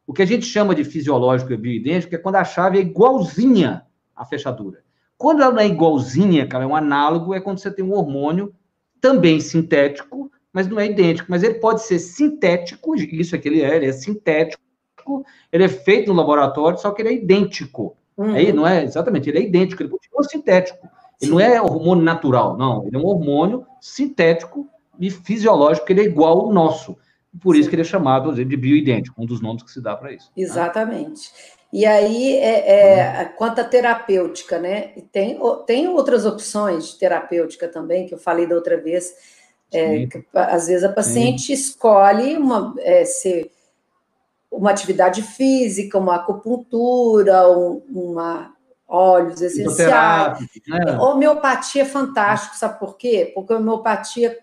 [0.08, 3.86] O que a gente chama de fisiológico e bioidêntico é quando a chave é igualzinha
[4.16, 4.84] à fechadura.
[5.18, 8.54] Quando ela não é igualzinha, cara, é um análogo, é quando você tem um hormônio
[9.00, 11.30] também sintético, mas não é idêntico.
[11.30, 14.64] Mas ele pode ser sintético, isso é que ele é, ele é sintético,
[15.52, 17.96] ele é feito no laboratório, só que ele é idêntico.
[18.18, 18.34] Uhum.
[18.34, 20.88] Aí, não é exatamente, ele é idêntico, ele continua sintético.
[21.20, 21.32] Ele Sim.
[21.32, 22.86] não é hormônio natural, não.
[22.86, 24.68] Ele é um hormônio sintético
[25.00, 26.98] e fisiológico, ele é igual ao nosso.
[27.42, 30.12] Por isso que ele é chamado de bioidêntico, um dos nomes que se dá para
[30.12, 30.32] isso.
[30.36, 30.44] Né?
[30.44, 31.32] Exatamente.
[31.32, 31.62] Né?
[31.74, 34.92] E aí, é, é, quanto à terapêutica, né?
[35.12, 39.14] Tem, tem outras opções de terapêutica também, que eu falei da outra vez.
[39.74, 41.54] É, que, às vezes a paciente Sim.
[41.54, 43.50] escolhe uma, é, ser
[44.52, 48.54] uma atividade física, uma acupuntura, um, uma
[48.88, 50.40] óleos essenciais.
[50.68, 50.98] Né?
[51.00, 53.32] Homeopatia é fantástico, sabe por quê?
[53.34, 54.38] Porque a homeopatia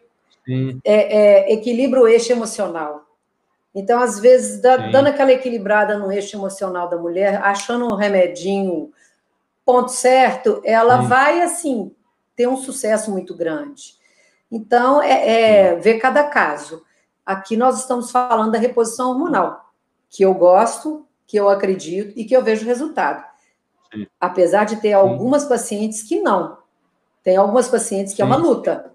[0.82, 3.06] é, é, equilibra o eixo emocional.
[3.74, 8.90] Então, às vezes, dá, dando aquela equilibrada no eixo emocional da mulher, achando um remedinho
[9.64, 11.08] ponto certo, ela Sim.
[11.08, 11.92] vai, assim,
[12.34, 13.96] ter um sucesso muito grande.
[14.50, 16.82] Então, é, é ver cada caso.
[17.24, 19.67] Aqui nós estamos falando da reposição hormonal,
[20.10, 23.24] que eu gosto, que eu acredito e que eu vejo resultado.
[23.92, 24.06] Sim.
[24.20, 26.58] Apesar de ter algumas pacientes que não.
[27.22, 28.22] Tem algumas pacientes que Sim.
[28.22, 28.92] é uma luta,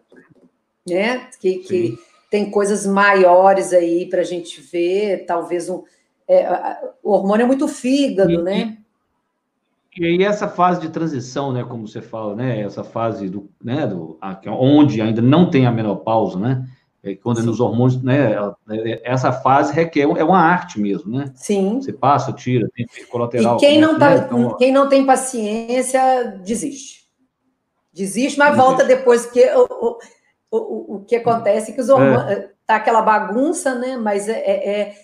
[0.88, 1.30] né?
[1.40, 1.98] Que, que
[2.30, 5.84] tem coisas maiores aí para a gente ver, talvez um.
[6.28, 8.78] É, o hormônio é muito fígado, e, né?
[9.96, 13.86] E, e essa fase de transição, né, como você fala, né, essa fase do, né,
[13.86, 16.73] do, onde ainda não tem a menopausa, né, é
[17.22, 17.46] quando Sim.
[17.46, 18.34] nos hormônios, né,
[19.04, 21.32] essa fase requer é uma arte mesmo, né?
[21.36, 21.82] Sim.
[21.82, 23.58] Você passa, tira, tem colateral.
[23.58, 24.24] E quem não tá, né?
[24.26, 27.06] então, quem não tem paciência desiste,
[27.94, 29.98] desiste, mas volta depois porque o,
[30.50, 32.32] o, o que acontece é que os hormônios.
[32.32, 32.54] É.
[32.66, 33.98] Tá aquela bagunça, né?
[33.98, 34.96] Mas é, é, é,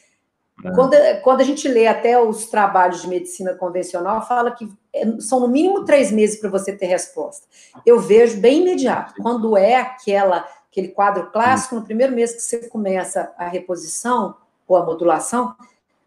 [0.63, 0.71] é.
[0.73, 5.41] Quando, quando a gente lê até os trabalhos de medicina convencional, fala que é, são
[5.41, 7.47] no mínimo três meses para você ter resposta.
[7.85, 9.13] Eu vejo bem imediato.
[9.21, 14.36] Quando é aquela, aquele quadro clássico, no primeiro mês que você começa a reposição
[14.67, 15.55] ou a modulação,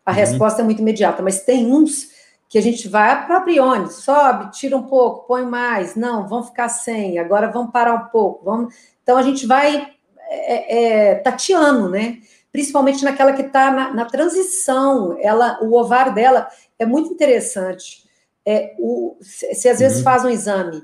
[0.05, 0.17] a uhum.
[0.17, 1.23] resposta é muito imediata.
[1.23, 2.11] Mas tem uns
[2.49, 6.49] que a gente vai, a própria Ione, sobe, tira um pouco, põe mais, não, vamos
[6.49, 9.93] ficar sem, agora vamos parar um pouco, vamos então a gente vai
[10.29, 12.19] é, é, tateando, né?
[12.53, 16.49] Principalmente naquela que está na, na, transição, ela, o ovário dela
[16.79, 18.05] é muito interessante.
[18.45, 20.05] É, o, se, se às vezes uhum.
[20.05, 20.83] faz um exame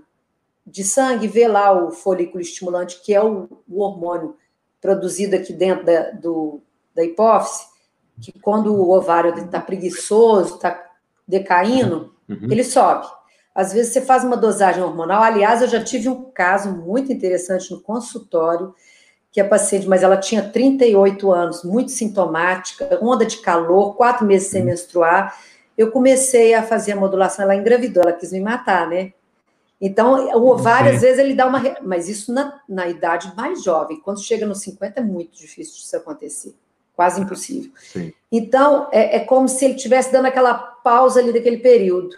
[0.71, 4.37] de sangue, vê lá o folículo estimulante, que é o, o hormônio
[4.81, 6.61] produzido aqui dentro da, do,
[6.95, 7.67] da hipófise,
[8.21, 10.85] que quando o ovário está preguiçoso, está
[11.27, 12.49] decaindo, uhum.
[12.51, 13.07] ele sobe.
[13.55, 15.23] Às vezes você faz uma dosagem hormonal.
[15.23, 18.75] Aliás, eu já tive um caso muito interessante no consultório,
[19.31, 24.49] que a paciente, mas ela tinha 38 anos, muito sintomática, onda de calor, quatro meses
[24.49, 24.69] sem uhum.
[24.69, 25.37] menstruar.
[25.77, 29.13] Eu comecei a fazer a modulação, ela engravidou, ela quis me matar, né?
[29.81, 31.63] Então, o ovário, às vezes, ele dá uma.
[31.83, 34.01] Mas isso na, na idade mais jovem.
[34.01, 36.55] Quando chega nos 50, é muito difícil isso acontecer.
[36.97, 37.71] Quase impossível.
[37.81, 38.13] Sim.
[38.31, 42.17] Então, é, é como se ele estivesse dando aquela pausa ali daquele período.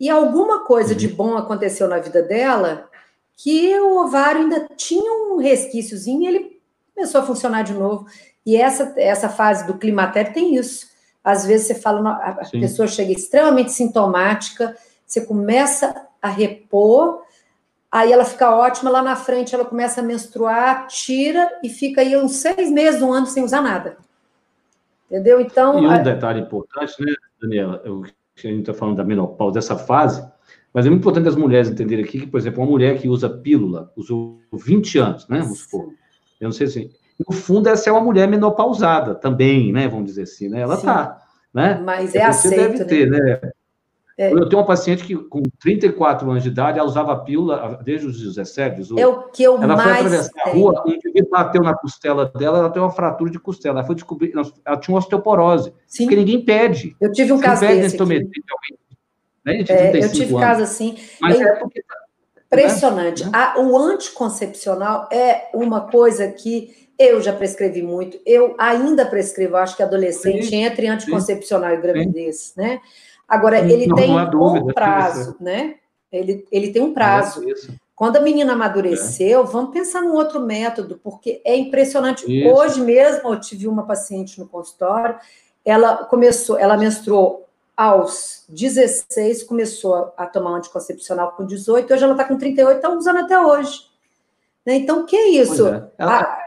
[0.00, 1.14] E alguma coisa de uhum.
[1.14, 2.88] bom aconteceu na vida dela
[3.36, 6.60] que o ovário ainda tinha um resquíciozinho e ele
[6.94, 8.06] começou a funcionar de novo.
[8.44, 10.90] E essa, essa fase do climatério tem isso.
[11.22, 12.60] Às vezes você fala, a Sim.
[12.60, 14.76] pessoa chega extremamente sintomática,
[15.06, 17.22] você começa a repor,
[17.92, 22.16] Aí ela fica ótima, lá na frente ela começa a menstruar, tira e fica aí
[22.16, 23.96] uns seis meses, um ano sem usar nada.
[25.10, 25.40] Entendeu?
[25.40, 25.82] Então.
[25.82, 25.98] E um a...
[25.98, 27.12] detalhe importante, né,
[27.42, 27.82] Daniela?
[27.84, 30.24] Eu, a gente está falando da menopausa, dessa fase,
[30.72, 33.28] mas é muito importante as mulheres entenderem aqui que, por exemplo, uma mulher que usa
[33.28, 35.40] pílula, usou 20 anos, né?
[35.40, 35.92] Vamos supor.
[36.40, 36.90] Eu não sei se.
[37.28, 39.88] No fundo, essa é uma mulher menopausada também, né?
[39.88, 40.60] Vamos dizer assim, né?
[40.60, 41.20] Ela está.
[41.52, 41.82] Né?
[41.84, 43.50] Mas é Você aceito, deve ter, né?
[44.20, 44.30] É.
[44.30, 48.20] Eu tenho uma paciente que, com 34 anos de idade, ela usava pílula desde os
[48.20, 49.00] 17, 18.
[49.00, 52.26] É o que eu ela mais foi atravessar a rua, um indivíduo bateu na costela
[52.26, 53.78] dela, ela tem uma fratura de costela.
[53.78, 55.72] Ela foi descobrir, ela tinha uma osteoporose.
[55.86, 56.04] Sim.
[56.04, 56.94] Porque ninguém pede.
[57.00, 58.28] Eu tive um Você caso desse alguém,
[59.42, 60.40] né, de é, eu tive anos.
[60.40, 60.98] caso assim.
[61.18, 61.82] Mas é, é porque...
[62.44, 63.24] Impressionante.
[63.24, 63.30] Né?
[63.32, 69.74] A, o anticoncepcional é uma coisa que eu já prescrevi muito, eu ainda prescrevo, acho
[69.74, 72.60] que adolescente sim, entra em anticoncepcional sim, e gravidez, sim.
[72.60, 72.80] né?
[73.30, 75.76] Agora, ele não, tem não um prazo, né?
[76.10, 77.44] Ele, ele tem um prazo.
[77.94, 79.46] Quando a menina amadureceu, é.
[79.46, 82.24] vamos pensar num outro método, porque é impressionante.
[82.26, 82.52] Isso.
[82.52, 85.16] Hoje mesmo eu tive uma paciente no consultório,
[85.64, 92.12] ela começou, ela menstruou aos 16, começou a tomar um anticoncepcional com 18, hoje ela
[92.12, 93.86] está com 38, está usando até hoje.
[94.66, 94.74] Né?
[94.74, 95.68] Então, o que é isso?
[95.68, 95.88] É.
[95.96, 96.39] Ela, ah, ela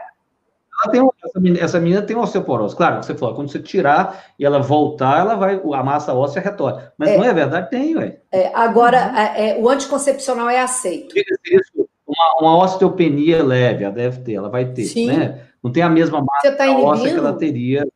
[0.90, 2.76] tem, essa, menina, essa menina tem osteoporose.
[2.76, 6.92] Claro, você falou, quando você tirar e ela voltar, ela vai, a massa óssea retorna.
[6.96, 7.70] Mas é, não é verdade?
[7.70, 8.18] Tem, ué.
[8.32, 11.14] É, agora, é, é o anticoncepcional é aceito.
[11.16, 15.06] Isso, uma, uma, osteopenia leve, ela deve ter, ela vai ter, Sim.
[15.06, 15.40] né?
[15.62, 17.86] Não tem a mesma massa tá óssea que ela teria.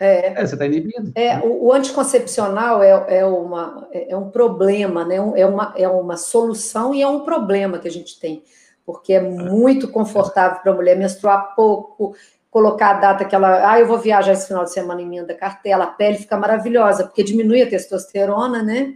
[0.00, 1.12] É, é você está inibindo.
[1.14, 5.16] É, o, o, anticoncepcional é, é, uma, é um problema, né?
[5.36, 8.42] É uma, é uma solução e é um problema que a gente tem
[8.84, 12.14] porque é muito confortável para a mulher menstruar pouco,
[12.50, 15.24] colocar a data que ela, ah, eu vou viajar esse final de semana em minha
[15.24, 18.94] da cartela, a pele fica maravilhosa, porque diminui a testosterona, né?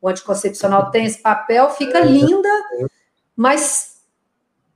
[0.00, 2.48] O anticoncepcional tem esse papel, fica linda,
[3.36, 4.02] mas,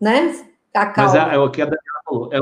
[0.00, 0.44] né?
[0.74, 1.12] Acalma.
[1.12, 2.38] Mas é, é o que a Daniela falou, é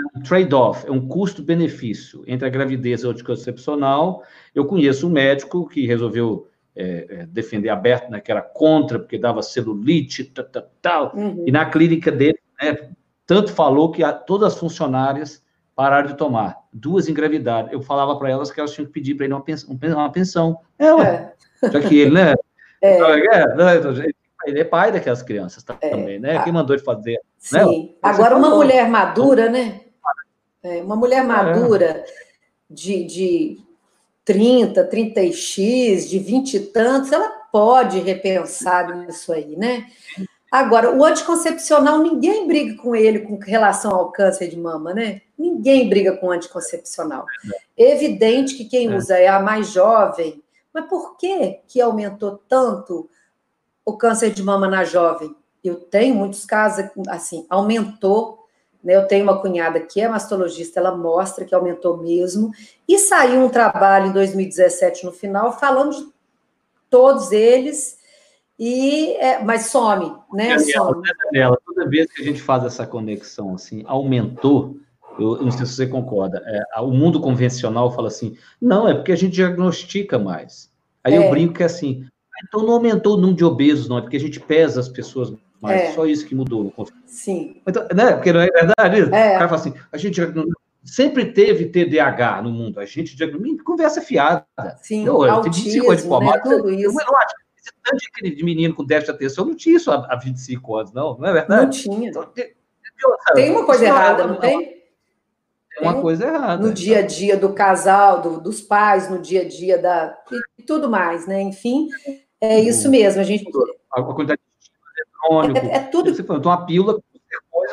[0.00, 4.22] é um trade-off, é um custo-benefício entre a gravidez e o anticoncepcional.
[4.54, 9.18] Eu conheço um médico que resolveu é, é, defender aberto, né, que era contra, porque
[9.18, 11.12] dava celulite, tal, tal, tal.
[11.14, 11.44] Uhum.
[11.46, 12.90] e na clínica dele, né,
[13.26, 15.42] tanto falou que a, todas as funcionárias
[15.74, 17.70] pararam de tomar, duas engravidaram.
[17.70, 19.70] Eu falava para elas que elas tinham que pedir para ele uma pensão.
[19.70, 20.58] Uma pensão.
[20.78, 21.70] É, ué, é.
[21.70, 22.34] já que ele, né?
[22.82, 22.96] É.
[22.96, 23.92] Então, é, né, então,
[24.46, 25.90] ele é pai daquelas crianças é.
[25.90, 26.42] também, né?
[26.42, 27.12] Quem mandou ele fazer?
[27.12, 27.18] Né?
[27.36, 27.82] Sim.
[27.88, 27.94] Né?
[28.00, 29.82] Agora, uma mulher madura, né?
[30.82, 32.02] uma mulher madura
[32.70, 33.58] de, de
[34.30, 39.88] 30, 30x, de 20 e tantos, ela pode repensar nisso aí, né?
[40.48, 45.22] Agora, o anticoncepcional, ninguém briga com ele com relação ao câncer de mama, né?
[45.36, 47.26] Ninguém briga com anticoncepcional.
[47.76, 48.96] É evidente que quem é.
[48.96, 50.40] usa é a mais jovem,
[50.72, 53.10] mas por que que aumentou tanto
[53.84, 55.34] o câncer de mama na jovem?
[55.64, 58.39] Eu tenho muitos casos assim, aumentou
[58.84, 62.50] eu tenho uma cunhada que é mastologista, ela mostra que aumentou mesmo.
[62.88, 66.08] E saiu um trabalho em 2017 no final falando de
[66.88, 67.98] todos eles,
[68.58, 70.56] e é, mas some, né?
[70.56, 71.08] Daniela, some.
[71.24, 74.76] Daniela, toda vez que a gente faz essa conexão assim, aumentou.
[75.18, 76.42] Eu, eu não sei se você concorda.
[76.44, 80.70] É, o mundo convencional fala assim: não, é porque a gente diagnostica mais.
[81.02, 81.26] Aí é.
[81.26, 84.02] eu brinco que é assim: ah, então não aumentou o número de obesos, não, é
[84.02, 85.92] porque a gente pesa as pessoas mas é.
[85.92, 86.72] só isso que mudou.
[87.04, 87.60] Sim.
[87.66, 88.12] Então, né?
[88.12, 89.00] Porque não é verdade?
[89.00, 89.04] É.
[89.04, 90.20] O cara fala assim, a gente
[90.84, 93.16] sempre teve TDAH no mundo, a gente
[93.62, 94.46] conversa fiada.
[94.82, 96.56] Sim, eu, eu tenho 25 anos de formado, né?
[96.56, 96.98] tudo isso.
[97.00, 100.16] Eu, eu acho esse tanto de menino com déficit de atenção não tinha isso há,
[100.16, 101.62] 25 anos, não, não é verdade?
[101.62, 102.08] Não tinha.
[102.08, 102.54] Então, tem,
[103.34, 104.80] tem uma coisa errada, não, não tem?
[105.78, 106.62] É uma coisa errada.
[106.66, 110.16] No dia a dia do casal, do, dos pais, no dia a dia da.
[110.58, 111.40] e tudo mais, né?
[111.40, 111.88] Enfim,
[112.40, 113.20] é isso mesmo.
[113.20, 113.44] A gente.
[113.92, 114.40] A quantidade
[115.00, 115.66] eletrônico.
[115.66, 116.10] É, é tudo.
[116.10, 117.00] Então, a pílula,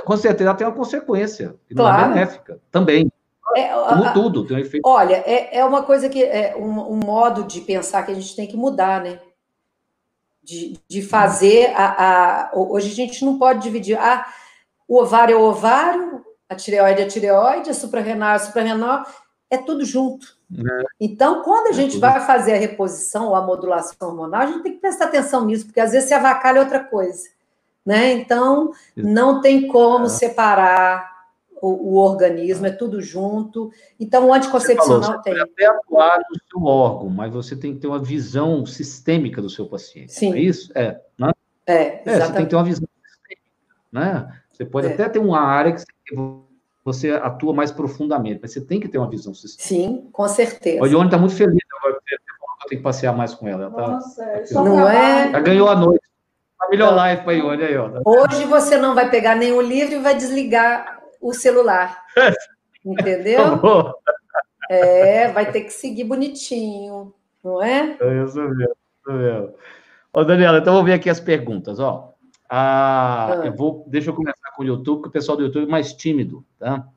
[0.05, 1.55] com certeza, tem uma consequência.
[1.75, 1.97] Claro.
[1.97, 3.11] não é benéfica também.
[3.55, 4.87] É, Como a, tudo, tem um efeito.
[4.87, 8.35] Olha, é, é uma coisa que é um, um, modo de pensar que a gente
[8.35, 9.19] tem que mudar, né?
[10.43, 13.97] De, de fazer a, a, Hoje a gente não pode dividir.
[13.97, 14.27] Ah,
[14.87, 19.05] o ovário é o ovário, a tireoide é a tireoide, a suprarrenal é a suprarrenal,
[19.49, 20.37] é tudo junto.
[20.53, 20.83] É.
[20.99, 24.63] Então, quando a é gente vai fazer a reposição ou a modulação hormonal, a gente
[24.63, 27.29] tem que prestar atenção nisso, porque às vezes se avacalha outra coisa.
[27.85, 28.13] Né?
[28.13, 30.09] Então, não tem como é.
[30.09, 31.17] separar
[31.61, 33.71] o, o, organismo, é tudo junto.
[33.99, 35.33] Então, o anticoncepcional falou, tem.
[35.33, 39.41] Você pode até atuar no seu órgão, mas você tem que ter uma visão sistêmica
[39.41, 40.13] do seu paciente.
[40.13, 40.33] Sim.
[40.33, 40.71] É isso?
[40.75, 40.99] É.
[41.17, 41.31] Né?
[41.65, 43.51] É, é, você tem que ter uma visão sistêmica.
[43.91, 44.41] Né?
[44.51, 44.93] Você pode é.
[44.93, 46.46] até ter uma área que você
[47.23, 49.63] atua mais profundamente, mas você tem que ter uma visão sistêmica.
[49.63, 50.81] Sim, com certeza.
[50.81, 52.19] O Ione está muito feliz agora, eu
[52.67, 53.63] tenho que passear mais com ela.
[53.63, 55.27] ela tá, Nossa, tá, não é?
[55.29, 56.07] Ela ganhou a noite.
[56.57, 57.77] Família então, Life aí, olha aí.
[57.77, 58.01] Ó.
[58.05, 62.03] Hoje você não vai pegar nenhum livro e vai desligar o celular.
[62.83, 63.59] Entendeu?
[63.59, 63.93] Tá
[64.69, 67.13] é, vai ter que seguir bonitinho,
[67.43, 67.97] não é?
[67.99, 69.53] É isso mesmo, isso mesmo.
[70.13, 72.13] Ô, Daniela, então vou ver aqui as perguntas, ó.
[72.49, 73.45] Ah, ah.
[73.45, 75.93] Eu vou, deixa eu começar com o YouTube, porque o pessoal do YouTube é mais
[75.93, 76.87] tímido, tá?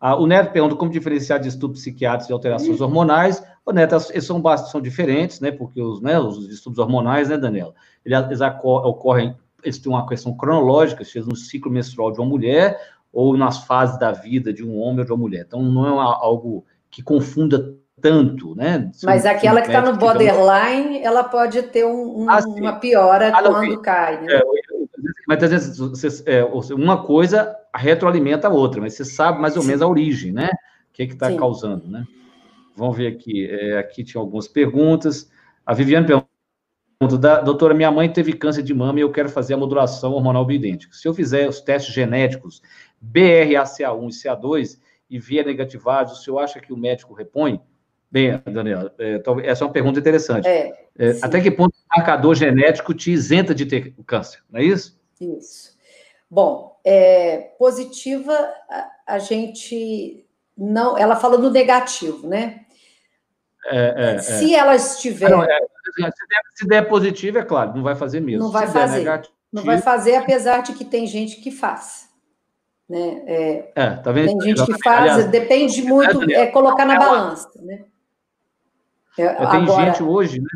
[0.00, 3.42] Ah, o Neto pergunta como diferenciar distúrbios psiquiátricos e alterações hormonais.
[3.64, 5.52] O Neto, eles são, são diferentes, né?
[5.52, 7.72] Porque os, né, os distúrbios hormonais, né, Daniela?
[8.04, 12.80] Eles, ocorrem, eles têm uma questão cronológica, seja no ciclo menstrual de uma mulher
[13.12, 15.44] ou nas fases da vida de um homem ou de uma mulher.
[15.46, 18.90] Então, não é uma, algo que confunda tanto, né?
[19.04, 23.42] Mas aquela que está no borderline, ela pode ter um, um, ah, uma piora ah,
[23.42, 24.34] quando cai, né?
[24.34, 24.42] É,
[25.26, 29.62] mas às vezes você, é, uma coisa retroalimenta a outra, mas você sabe mais ou
[29.62, 29.68] Sim.
[29.68, 30.50] menos a origem, né?
[30.90, 32.04] O que é está causando, né?
[32.76, 33.48] Vamos ver aqui.
[33.48, 35.30] É, aqui tinha algumas perguntas.
[35.64, 39.56] A Viviane pergunta, doutora, minha mãe teve câncer de mama e eu quero fazer a
[39.56, 40.94] modulação hormonal bioidêntica.
[40.94, 42.60] Se eu fizer os testes genéticos
[43.04, 44.78] BRCA1 e CA2
[45.08, 47.60] e vier negativados, o senhor acha que o médico repõe?
[48.12, 50.46] Bem, Daniela, é, essa é uma pergunta interessante.
[50.46, 54.64] É, é, até que ponto o marcador genético te isenta de ter câncer, não é
[54.64, 55.00] isso?
[55.18, 55.72] Isso.
[56.30, 58.34] Bom, é, positiva,
[58.68, 60.98] a, a, gente não.
[60.98, 62.66] Ela falou do negativo, né?
[63.64, 65.32] É, é, se ela estiver.
[65.32, 68.44] Ah, não, se, der, se der positivo, é claro, não vai fazer mesmo.
[68.44, 68.98] Não vai se fazer.
[68.98, 72.10] Negativo, não vai fazer, apesar de que tem gente que faz.
[72.86, 73.22] Né?
[73.74, 74.36] É, tá vendo?
[74.38, 77.84] Tem gente que faz, Aliás, depende muito, é colocar na balança, né?
[79.18, 79.86] É, Tem agora...
[79.86, 80.46] gente hoje, né,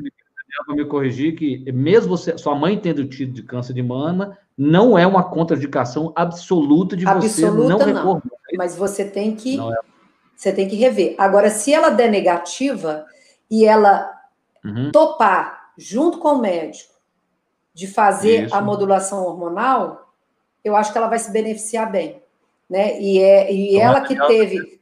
[0.64, 4.96] para me corrigir, que mesmo você, sua mãe tendo tido de câncer de mama, não
[4.96, 8.22] é uma contraindicação absoluta de absoluta, você não, não.
[8.57, 9.74] Mas você tem que é.
[10.34, 11.14] você tem que rever.
[11.18, 13.04] Agora, se ela der negativa
[13.50, 14.11] e ela
[14.64, 14.90] uhum.
[14.90, 16.94] topar junto com o médico
[17.74, 18.54] de fazer Isso.
[18.54, 20.11] a modulação hormonal,
[20.64, 22.22] eu acho que ela vai se beneficiar bem,
[22.68, 22.98] né?
[22.98, 24.76] E é e então, ela que teve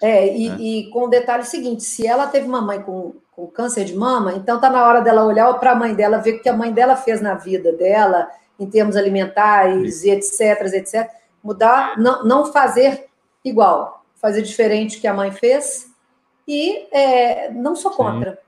[0.00, 0.56] é, e, né?
[0.58, 4.32] e, com o detalhe seguinte: se ela teve uma mãe com, com câncer de mama,
[4.32, 6.72] então tá na hora dela olhar para a mãe dela, ver o que a mãe
[6.72, 8.28] dela fez na vida dela,
[8.58, 11.10] em termos alimentares, e etc, etc.
[11.42, 13.06] Mudar, não, não fazer
[13.44, 15.90] igual, fazer diferente que a mãe fez.
[16.48, 18.32] E é, não sou contra.
[18.32, 18.38] Sim.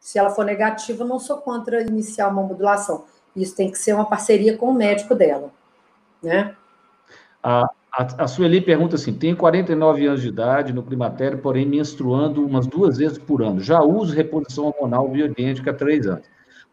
[0.00, 3.04] Se ela for negativa, não sou contra iniciar uma modulação.
[3.34, 5.50] Isso tem que ser uma parceria com o médico dela,
[6.22, 6.56] né?
[7.42, 12.44] Ah, a, a Sueli pergunta assim: tenho 49 anos de idade, no climatério, porém menstruando
[12.44, 13.60] umas duas vezes por ano.
[13.60, 16.26] Já uso reposição hormonal bioidêntica há três anos.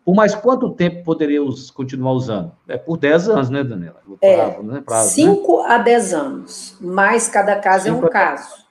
[0.04, 1.40] Por mais quanto tempo poderia
[1.74, 2.52] continuar usando?
[2.68, 4.02] É por 10 anos, né, Daniela?
[4.22, 4.84] é, né?
[4.86, 5.70] 5 né?
[5.70, 8.64] a 10 anos, mas cada caso é um caso.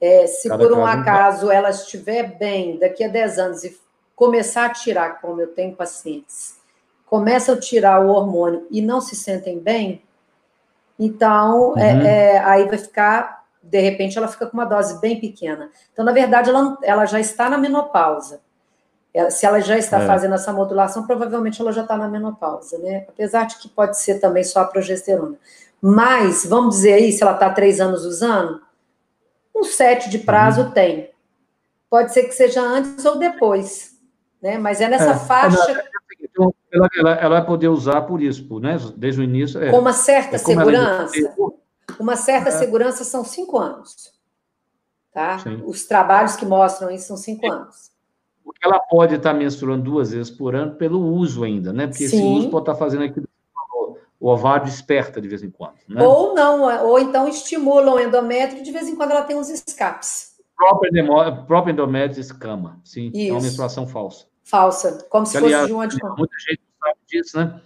[0.00, 3.78] É, se cada por um caso acaso ela estiver bem daqui a 10 anos e
[4.16, 6.56] começar a tirar, como eu tenho pacientes,
[7.04, 10.00] começa a tirar o hormônio e não se sentem bem,
[11.04, 12.00] então, é, uhum.
[12.02, 15.70] é, é, aí vai ficar, de repente, ela fica com uma dose bem pequena.
[15.92, 18.40] Então, na verdade, ela, ela já está na menopausa.
[19.12, 20.06] Ela, se ela já está é.
[20.06, 23.04] fazendo essa modulação, provavelmente ela já está na menopausa, né?
[23.08, 25.36] Apesar de que pode ser também só a progesterona.
[25.80, 28.60] Mas, vamos dizer aí, se ela está três anos usando,
[29.54, 30.70] um sete de prazo uhum.
[30.70, 31.10] tem.
[31.90, 33.98] Pode ser que seja antes ou depois,
[34.40, 34.56] né?
[34.56, 35.18] Mas é nessa é.
[35.18, 35.84] faixa
[36.32, 38.76] então, ela, ela, ela, vai poder usar por isso, né?
[38.96, 39.62] Desde o início.
[39.62, 41.34] É, com uma certa é segurança.
[42.00, 42.52] Uma certa é.
[42.52, 44.12] segurança são cinco anos.
[45.12, 45.36] Tá?
[45.66, 47.92] Os trabalhos que mostram isso são cinco anos.
[48.42, 51.86] Porque ela pode estar menstruando duas vezes por ano pelo uso ainda, né?
[51.86, 52.16] Porque Sim.
[52.16, 53.28] esse uso pode estar fazendo aquilo
[54.18, 55.74] o ovário desperta de vez em quando.
[55.88, 56.00] Né?
[56.00, 60.36] Ou não, ou então estimulam o endométrio de vez em quando ela tem uns escapes.
[60.60, 63.10] O próprio endométrio escama, sim.
[63.12, 63.30] Isso.
[63.30, 64.26] É uma menstruação falsa.
[64.42, 66.18] Falsa, como se aliás, fosse de um anticorpo.
[66.18, 67.60] Muita gente sabe disso, né?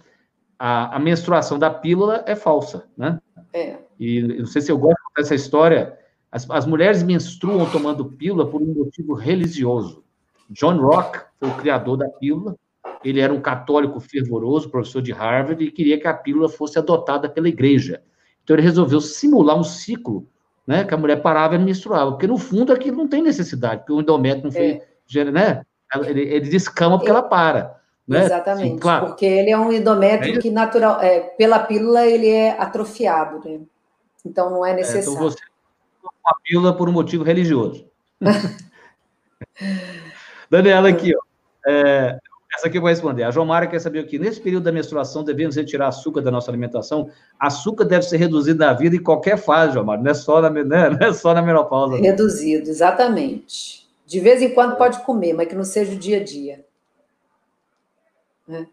[0.59, 3.19] A, a, menstruação da pílula é falsa, né?
[3.53, 3.77] É.
[3.99, 5.97] E não sei se eu gosto dessa história.
[6.31, 10.03] As, as mulheres menstruam tomando pílula por um motivo religioso.
[10.49, 12.55] John Rock foi o criador da pílula.
[13.03, 17.29] Ele era um católico fervoroso, professor de Harvard, e queria que a pílula fosse adotada
[17.29, 18.01] pela igreja.
[18.43, 20.27] Então ele resolveu simular um ciclo,
[20.65, 20.83] né?
[20.83, 24.01] Que a mulher parava e menstruava, porque no fundo aquilo não tem necessidade, porque o
[24.01, 24.81] endométrio não foi,
[25.15, 25.31] é.
[25.31, 25.61] né?
[25.95, 27.77] Ele, ele descama porque ela para.
[28.07, 28.23] Né?
[28.23, 29.07] Exatamente, Sim, claro.
[29.07, 33.59] porque ele é um endométrio é que natural, é, pela pílula ele é atrofiado, né?
[34.25, 35.09] Então não é necessário.
[35.09, 35.37] É, então você
[36.27, 37.85] uma pílula por um motivo religioso.
[40.49, 41.19] Daniela, aqui, ó.
[41.69, 42.17] É,
[42.55, 43.23] essa aqui eu vou responder.
[43.23, 44.19] A Jomara quer saber aqui.
[44.19, 47.09] Nesse período da menstruação, devemos retirar açúcar da nossa alimentação?
[47.39, 50.01] Açúcar deve ser reduzido na vida em qualquer fase, Jomara.
[50.01, 50.89] Não é só na, né?
[50.89, 51.97] não é só na menopausa.
[51.97, 53.86] Reduzido, exatamente.
[54.07, 56.65] De vez em quando pode comer, mas que não seja o dia a dia.
[58.47, 58.65] Né?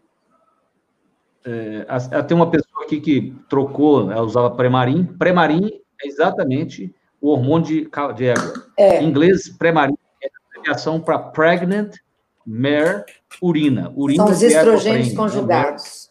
[1.43, 5.03] É, tem uma pessoa aqui que trocou, ela usava Premarin.
[5.03, 8.65] Premarin é exatamente o hormônio de, de égua.
[8.77, 9.03] É.
[9.03, 11.97] Em inglês, Premarin é a abreviação para Pregnant
[12.45, 13.03] Mare
[13.41, 13.91] Urina.
[13.93, 15.15] urina São os estrogênios né?
[15.15, 16.09] conjugados.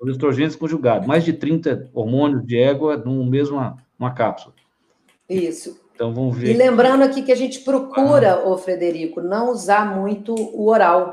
[0.00, 1.06] Os estrogênios conjugados.
[1.06, 4.54] Mais de 30 hormônios de égua numa mesma uma cápsula.
[5.28, 5.78] Isso.
[5.98, 6.50] Então vamos ver.
[6.50, 8.48] E lembrando aqui que a gente procura, ah.
[8.48, 11.10] ô Frederico, não usar muito o oral.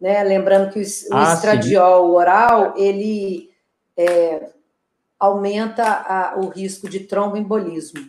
[0.00, 0.24] Né?
[0.24, 2.16] Lembrando que o, o ah, estradiol sim.
[2.16, 3.50] oral, ele
[3.94, 4.48] é,
[5.20, 8.00] aumenta a, o risco de tromboembolismo.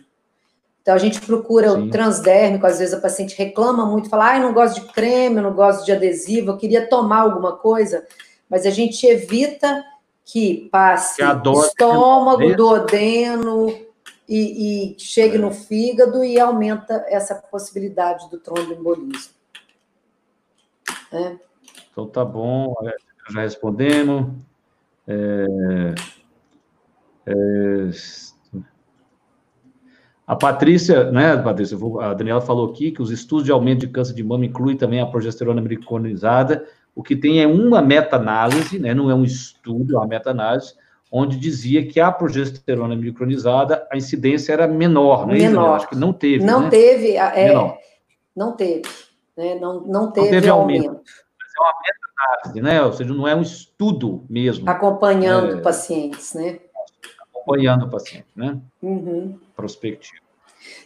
[0.80, 1.82] Então a gente procura sim.
[1.82, 5.36] o transdérmico, às vezes a paciente reclama muito, fala, ah, eu não gosto de creme,
[5.36, 8.06] eu não gosto de adesivo, eu queria tomar alguma coisa,
[8.48, 9.84] mas a gente evita
[10.24, 13.83] que passe que estômago, duodeno,
[14.28, 15.38] e, e chegue é.
[15.38, 19.34] no fígado e aumenta essa possibilidade do tromboembolismo.
[21.12, 21.36] É.
[21.90, 22.74] Então tá bom,
[23.30, 24.32] já respondemos.
[25.06, 25.94] É,
[27.26, 27.90] é,
[30.26, 34.14] a Patrícia, né, Patrícia, a Daniela falou aqui que os estudos de aumento de câncer
[34.14, 36.66] de mama incluem também a progesterona micronizada.
[36.94, 40.74] O que tem é uma meta-análise, né, não é um estudo, é uma meta-análise,
[41.16, 45.76] onde dizia que a progesterona micronizada, a incidência era menor, não é menor.
[45.76, 46.44] Acho que não teve.
[46.44, 46.70] Não né?
[46.70, 47.54] teve, é,
[48.34, 48.82] não teve,
[49.36, 49.54] né?
[49.54, 50.88] não, não teve, não teve aumento.
[50.88, 51.04] aumento.
[51.38, 52.82] Mas é uma meta-análise, né?
[52.82, 54.68] Ou seja, não é um estudo mesmo.
[54.68, 56.58] Acompanhando é, pacientes, né?
[57.32, 58.58] Acompanhando o paciente, né?
[58.82, 59.38] Uhum.
[59.54, 60.20] Prospectivo.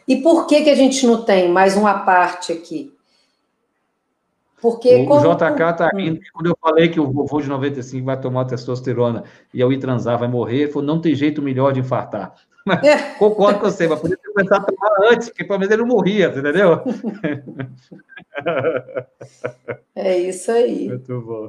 [0.07, 2.95] E por que, que a gente não tem mais uma parte aqui?
[4.61, 5.21] Porque o, como...
[5.21, 9.63] JK está rindo, quando eu falei que o vovô de 95 vai tomar testosterona e
[9.63, 12.35] ao ir transar vai morrer, ele falou, não tem jeito melhor de infartar.
[12.85, 13.15] É.
[13.15, 15.89] Concordo com você, mas podia ter começado a tomar antes, porque pelo menos ele não
[15.89, 16.83] morria, entendeu?
[19.97, 20.87] É isso aí.
[20.87, 21.49] Muito bom.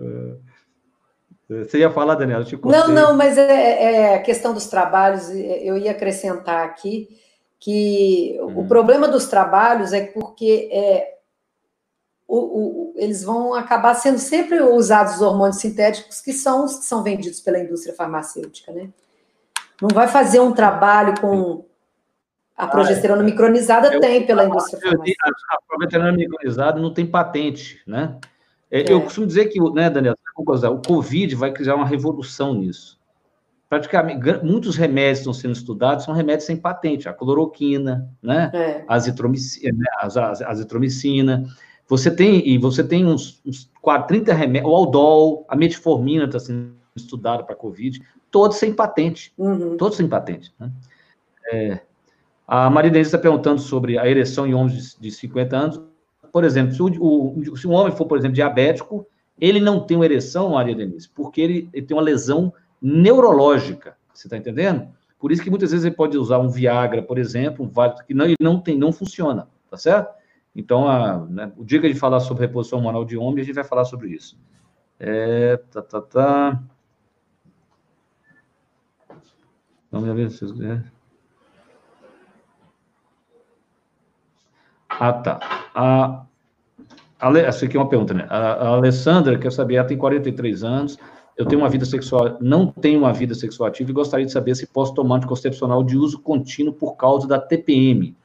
[0.00, 1.64] É.
[1.64, 2.44] Você ia falar, Daniela?
[2.64, 7.08] não, não, mas é, é, a questão dos trabalhos, eu ia acrescentar aqui
[7.58, 8.60] que hum.
[8.60, 11.17] o problema dos trabalhos é porque é,
[12.28, 16.84] o, o, eles vão acabar sendo sempre usados os hormônios sintéticos que são os que
[16.84, 18.90] são vendidos pela indústria farmacêutica, né?
[19.80, 21.64] Não vai fazer um trabalho com
[22.54, 23.24] a ah, progesterona é.
[23.24, 25.26] micronizada eu, tem pela indústria farmacêutica.
[25.26, 28.18] A, a progesterona micronizada não tem patente, né?
[28.70, 28.92] É, é.
[28.92, 32.98] Eu costumo dizer que, né, Daniel, o Covid vai criar uma revolução nisso.
[33.70, 38.50] Praticamente, muitos remédios estão sendo estudados são remédios sem patente, a cloroquina, né?
[38.52, 38.84] É.
[38.86, 39.84] A azitromicina, né?
[40.00, 41.44] a azitromicina.
[41.88, 43.70] Você tem, e você tem uns, uns
[44.06, 49.32] 30 remédios, o Aldol, a metformina está sendo estudada para Covid, todos sem patente.
[49.38, 49.76] Uhum.
[49.76, 50.52] Todos sem patente.
[50.60, 50.70] Né?
[51.50, 51.80] É,
[52.46, 55.80] a Maria Denise está perguntando sobre a ereção em homens de, de 50 anos.
[56.30, 59.06] Por exemplo, se, o, o, se um homem for, por exemplo, diabético,
[59.40, 63.96] ele não tem uma ereção, Maria Denise, porque ele, ele tem uma lesão neurológica.
[64.12, 64.88] Você está entendendo?
[65.18, 68.26] Por isso que muitas vezes ele pode usar um Viagra, por exemplo, um que não,
[68.26, 70.17] ele não tem, não funciona, tá certo?
[70.58, 73.44] Então, a, né, o dia que a gente falar sobre reposição hormonal de homem, a
[73.44, 74.36] gente vai falar sobre isso.
[74.98, 76.62] É, tá, tá, tá.
[79.88, 80.60] Vamos ver se vocês...
[80.60, 80.82] É.
[84.88, 85.38] Ah, tá.
[85.72, 86.26] A,
[87.20, 88.26] a, essa aqui é uma pergunta, né?
[88.28, 90.98] A, a Alessandra quer saber, ela tem 43 anos,
[91.36, 94.56] eu tenho uma vida sexual, não tenho uma vida sexual ativa e gostaria de saber
[94.56, 98.16] se posso tomar anticoncepcional de uso contínuo por causa da TPM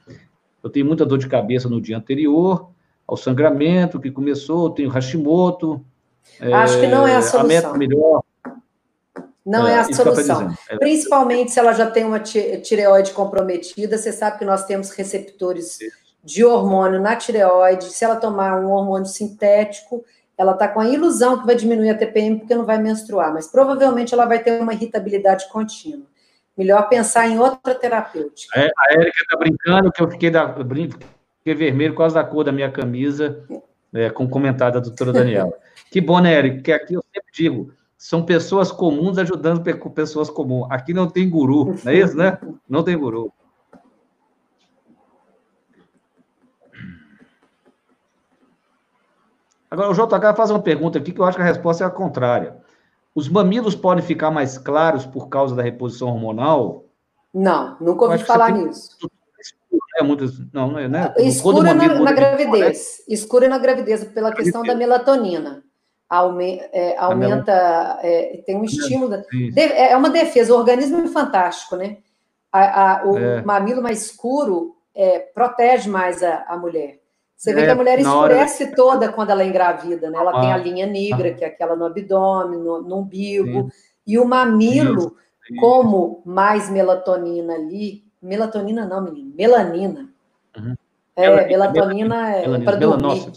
[0.64, 2.70] eu tenho muita dor de cabeça no dia anterior,
[3.06, 5.84] ao sangramento que começou, eu tenho Hashimoto.
[6.40, 7.74] Acho é, que não é a solução.
[7.74, 8.22] A melhor.
[9.44, 10.56] Não é, é a solução.
[10.70, 10.78] É.
[10.78, 15.78] Principalmente se ela já tem uma tireoide comprometida, você sabe que nós temos receptores
[16.24, 17.84] de hormônio na tireoide.
[17.84, 20.02] Se ela tomar um hormônio sintético,
[20.36, 23.46] ela está com a ilusão que vai diminuir a TPM porque não vai menstruar, mas
[23.46, 26.06] provavelmente ela vai ter uma irritabilidade contínua.
[26.56, 28.58] Melhor pensar em outra terapêutica.
[28.58, 32.44] É, a Érica está brincando que eu fiquei, da, fiquei vermelho por causa da cor
[32.44, 33.44] da minha camisa,
[33.92, 35.52] é, com o comentário da doutora Daniela.
[35.90, 36.56] que bom, né, Érica?
[36.56, 39.62] Porque aqui eu sempre digo, são pessoas comuns ajudando
[39.94, 40.68] pessoas comuns.
[40.70, 42.38] Aqui não tem guru, não é isso, né?
[42.68, 43.32] Não tem guru.
[49.74, 51.90] Agora, o JK faz uma pergunta aqui que eu acho que a resposta é a
[51.90, 52.62] contrária.
[53.14, 56.84] Os mamilos podem ficar mais claros por causa da reposição hormonal?
[57.32, 58.96] Não, nunca ouvi falar nisso.
[59.96, 61.14] É muito, não, é, né?
[61.18, 63.04] Escura na, na gravidez.
[63.06, 63.14] Né?
[63.14, 65.62] Escura na gravidez, pela questão da melatonina.
[66.08, 69.22] Aume, é, aumenta, é, tem um estímulo.
[69.30, 71.98] De, é uma defesa, o organismo é fantástico, né?
[72.52, 73.42] A, a, o é.
[73.42, 77.00] mamilo mais escuro é, protege mais a, a mulher.
[77.36, 80.18] Você vê É, que a mulher na hora- escurece toda quando ela é engravida, né?
[80.18, 80.40] Ela Ah.
[80.40, 83.68] tem a linha negra, que é aquela no abdômen, no, no umbigo,
[84.06, 85.16] e o mamilo,
[85.50, 85.60] Isso.
[85.60, 90.08] como mais melatonina ali, melatonina não, menino, melanina.
[90.56, 90.74] Uhum.
[91.16, 93.32] É, Melanina, melatonina é Melanina, para dormir.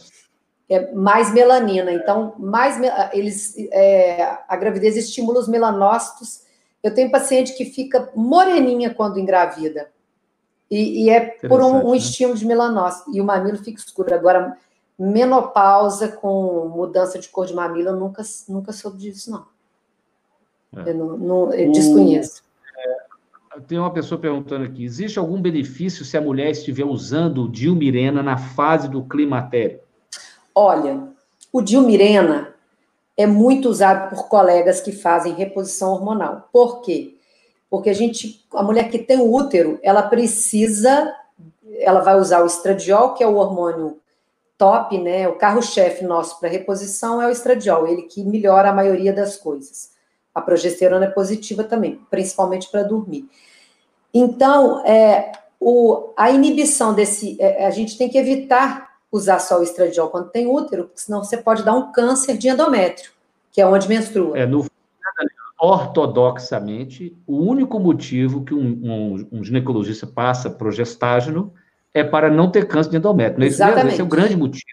[0.69, 1.91] É mais melanina.
[1.91, 6.41] Então, mais me- eles é, a gravidez estimula os melanócitos.
[6.83, 9.89] Eu tenho paciente que fica moreninha quando engravida.
[10.69, 11.97] E, e é por um, um né?
[11.97, 13.09] estímulo de melanócito.
[13.13, 14.13] E o mamilo fica escuro.
[14.13, 14.57] Agora,
[14.99, 19.45] menopausa com mudança de cor de mamilo, eu nunca, nunca soube disso, não.
[20.85, 20.89] É.
[20.89, 22.45] Eu, não, não- eu O- desconheço.
[23.67, 28.21] Tem uma pessoa perguntando aqui: existe algum benefício se a mulher estiver usando o Dilmirena
[28.21, 29.79] na fase do climatério?
[30.53, 31.07] Olha,
[31.51, 32.53] o Dilmirena
[33.15, 36.47] é muito usado por colegas que fazem reposição hormonal.
[36.53, 37.16] Por quê?
[37.69, 41.13] Porque a gente, a mulher que tem o útero, ela precisa,
[41.79, 43.99] ela vai usar o estradiol, que é o hormônio
[44.57, 45.27] top, né?
[45.27, 49.91] O carro-chefe nosso para reposição é o estradiol, ele que melhora a maioria das coisas.
[50.33, 53.27] A progesterona é positiva também, principalmente para dormir.
[54.13, 59.63] Então, é, o, a inibição desse, é, a gente tem que evitar usar só o
[59.63, 63.11] estradiol quando tem útero, porque senão você pode dar um câncer de endométrio,
[63.51, 64.37] que é onde menstrua.
[64.37, 64.65] É, no,
[65.59, 71.53] ortodoxamente, o único motivo que um, um- um ginecologista passa progestágeno
[71.93, 73.39] é para não ter câncer de endométrio.
[73.39, 73.49] Não é?
[73.49, 73.93] Exatamente.
[73.93, 74.65] Esse é o grande motivo.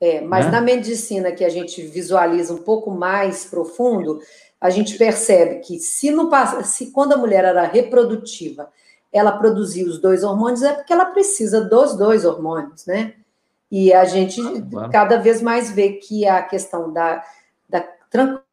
[0.00, 0.52] É, mas né?
[0.52, 4.20] na medicina que a gente visualiza um pouco mais profundo,
[4.60, 6.30] a gente percebe que se, no,
[6.64, 8.68] se quando a mulher era reprodutiva,
[9.12, 13.14] ela produzia os dois hormônios, é porque ela precisa dos dois hormônios, né?
[13.70, 14.40] E a gente
[14.70, 14.90] Claro.
[14.90, 17.22] cada vez mais vê que a questão da,
[17.68, 18.47] da tranquilidade,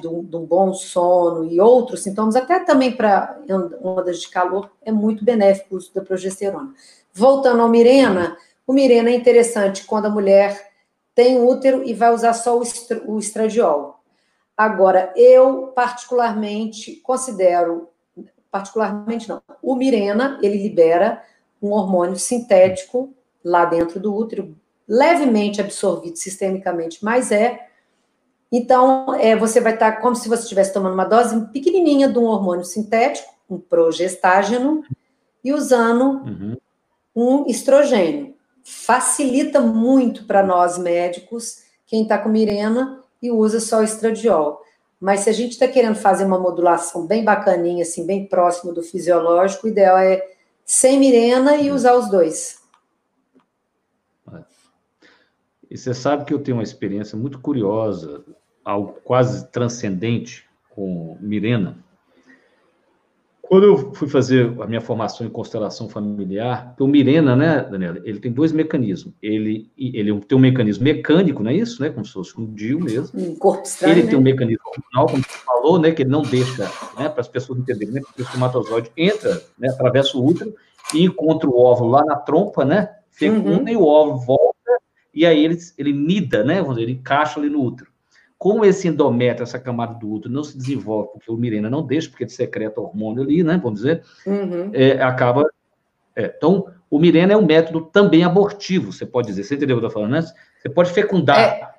[0.00, 3.38] do, do bom sono e outros sintomas, até também para
[3.82, 6.74] ondas de calor, é muito benéfico o uso da progesterona.
[7.14, 8.36] Voltando ao Mirena,
[8.66, 10.70] o Mirena é interessante quando a mulher
[11.14, 12.62] tem útero e vai usar só o,
[13.06, 14.00] o estradiol.
[14.54, 17.88] Agora, eu particularmente considero,
[18.50, 21.22] particularmente não, o Mirena, ele libera
[21.62, 24.54] um hormônio sintético lá dentro do útero,
[24.86, 27.66] levemente absorvido sistemicamente, mas é.
[28.50, 32.24] Então, é, você vai estar como se você estivesse tomando uma dose pequenininha de um
[32.24, 34.82] hormônio sintético, um progestágeno,
[35.44, 36.56] e usando Uhum.
[37.14, 38.34] um estrogênio.
[38.64, 44.60] Facilita muito para nós médicos, quem está com Mirena e usa só estradiol.
[45.00, 48.82] Mas se a gente está querendo fazer uma modulação bem bacaninha, assim, bem próximo do
[48.82, 50.20] fisiológico, o ideal é
[50.64, 52.58] sem Mirena e usar os dois.
[55.70, 58.22] E você sabe que eu tenho uma experiência muito curiosa,
[58.64, 61.78] algo quase transcendente com Mirena.
[63.42, 68.18] Quando eu fui fazer a minha formação em constelação familiar, o Mirena, né, Daniela, ele
[68.18, 69.14] tem dois mecanismos.
[69.22, 72.80] Ele, ele tem um mecanismo mecânico, não é isso, né, como se fosse um DIU
[72.80, 73.20] mesmo.
[73.20, 74.08] Um corpo estranho, Ele né?
[74.10, 76.64] tem um mecanismo hormonal, como você falou, né, que ele não deixa,
[76.98, 80.52] né, para as pessoas entenderem, né, porque o espermatozoide entra, né, atravessa o útero
[80.92, 83.68] e encontra o óvulo lá na trompa, né, fecunda Uhum.
[83.68, 84.55] e o óvulo volta
[85.16, 87.90] e aí ele, ele nida, né, vamos dizer, ele encaixa ali no útero.
[88.38, 92.08] Como esse endométrio, essa camada do útero não se desenvolve, porque o Mirena não deixa,
[92.10, 94.70] porque ele secreta hormônio ali, né, vamos dizer, Uhum.
[94.74, 95.48] é, acaba...
[96.14, 99.42] é, então, o Mirena é um método também abortivo, você pode dizer.
[99.42, 100.32] Você entendeu o que eu estou falando, né?
[100.60, 101.72] Você pode fecundar.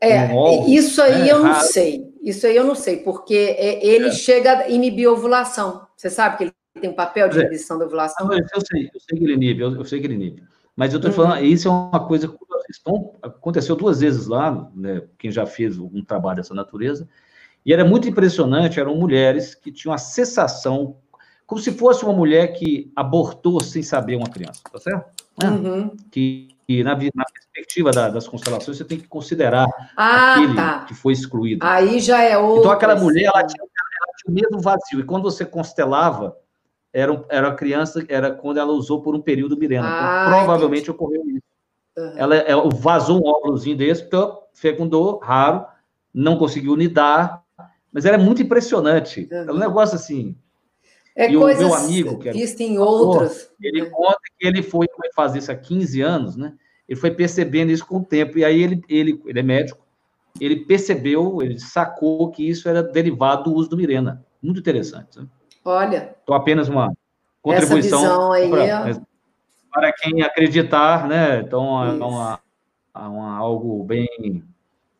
[0.00, 1.66] É, um óvulo, isso aí né, eu não raro.
[1.66, 2.12] sei.
[2.22, 5.86] Isso aí eu não sei, porque é, ele chega a inibir a ovulação.
[5.96, 7.40] Você sabe que ele tem um papel de É.
[7.42, 8.26] inibição da ovulação?
[8.30, 10.42] Ah, Eu sei, eu sei que ele inibe, eu, eu sei que ele inibe.
[10.74, 11.16] Mas eu estou Uhum.
[11.16, 12.26] falando, isso é uma coisa
[12.80, 17.08] Então, aconteceu duas vezes lá, né, quem já fez um trabalho dessa natureza,
[17.64, 20.96] e era muito impressionante, eram mulheres que tinham a sensação,
[21.46, 25.24] como se fosse uma mulher que abortou sem saber uma criança, tá certo?
[25.42, 25.96] Uhum.
[26.10, 30.84] Que, que na, na perspectiva da- das constelações, você tem que considerar Ah, aquele tá.
[30.86, 31.64] que foi excluído.
[31.64, 32.60] Aí já é outro.
[32.60, 35.00] Então, aquela mulher, ela tinha, ela tinha o mesmo vazio.
[35.00, 36.36] E quando você constelava,
[36.92, 39.88] era, era a criança, era quando ela usou por um período Mirena.
[39.88, 41.42] Ah, então, provavelmente ocorreu isso.
[41.96, 42.12] Uhum.
[42.16, 44.08] Ela, ela vazou um óvulozinho desse,
[44.52, 45.64] fecundou, raro,
[46.12, 47.42] não conseguiu nidar,
[47.92, 49.28] mas era muito impressionante.
[49.30, 49.38] Uhum.
[49.48, 50.36] É um negócio assim.
[51.16, 53.50] É e o coisas meu amigo, que era em outras.
[53.60, 56.54] Ele conta que ele foi fazer isso há 15 anos, né?
[56.88, 58.36] Ele foi percebendo isso com o tempo.
[58.36, 59.84] E aí ele, ele, ele é médico,
[60.40, 64.24] ele percebeu, ele sacou que isso era derivado do uso do Mirena.
[64.42, 65.20] Muito interessante.
[65.20, 65.26] Né?
[65.64, 66.96] Olha, Então, apenas uma essa
[67.40, 69.00] contribuição visão aí, para, ó,
[69.74, 71.40] para quem acreditar, né?
[71.40, 72.40] Então, é uma,
[72.94, 74.44] é uma- algo bem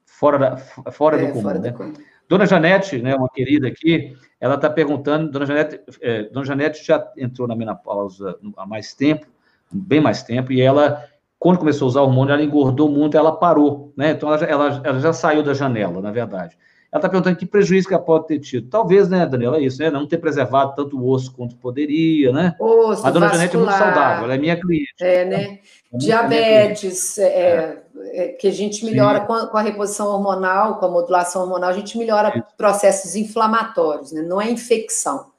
[0.05, 1.71] fora, da, fora é, do comum, fora né?
[1.71, 1.93] comum.
[2.29, 7.07] Dona Janete, né, uma querida aqui, ela está perguntando, Dona Janete, é, Dona Janete já
[7.17, 9.27] entrou na menopausa há mais tempo,
[9.71, 11.05] bem mais tempo, e ela
[11.39, 14.13] quando começou a usar hormônio, ela engordou muito, ela parou, né?
[14.13, 16.57] Então ela, ela, ela já saiu da janela, na verdade.
[16.95, 18.71] Ela está perguntando que prejuízo que ela pode ter tido.
[18.71, 19.91] Talvez, né, Daniela, é isso, né?
[19.91, 22.55] Não ter preservado tanto o osso quanto poderia, né?
[22.57, 24.95] Osso, a dona Janete é muito saudável, ela é minha cliente.
[25.01, 25.59] É, né?
[25.93, 27.83] É Diabetes, é, é,
[28.13, 31.71] é, que a gente melhora com a, com a, reposição hormonal, com a modulação hormonal,
[31.71, 32.47] a gente melhora isso.
[32.57, 34.23] processos inflamatórios, né?
[34.23, 35.33] Não é infecção.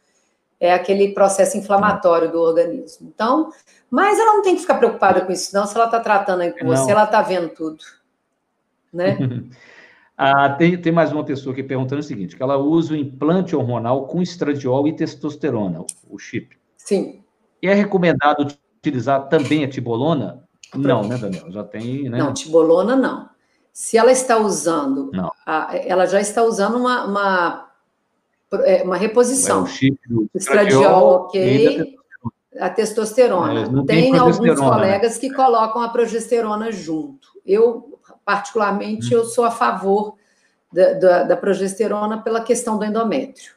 [0.59, 3.09] É aquele processo inflamatório do organismo.
[3.15, 3.49] Então,
[3.89, 6.51] mas ela não tem que ficar preocupada com isso, não, se ela está tratando aí
[6.51, 7.77] com você, ela está vendo tudo.
[8.91, 9.17] Né?
[10.17, 13.55] Ah, tem, tem mais uma pessoa aqui perguntando o seguinte: que ela usa o implante
[13.55, 16.57] hormonal com estradiol e testosterona, o chip.
[16.77, 17.21] Sim.
[17.61, 18.47] E é recomendado
[18.77, 20.43] utilizar também a tibolona?
[20.73, 21.51] Não, né, Daniel?
[21.51, 22.17] Já tem, né?
[22.17, 23.29] Não, tibolona não.
[23.73, 25.31] Se ela está usando, não.
[25.45, 27.69] A, ela já está usando uma, uma,
[28.63, 29.59] é, uma reposição.
[29.59, 31.97] É, o chip do estradiol, ok.
[32.57, 33.63] A testosterona.
[33.63, 34.55] É, tem, tem alguns né?
[34.55, 37.27] colegas que colocam a progesterona junto.
[37.45, 37.94] Eu
[38.25, 40.15] particularmente, eu sou a favor
[40.73, 43.53] da, da, da progesterona pela questão do endométrio.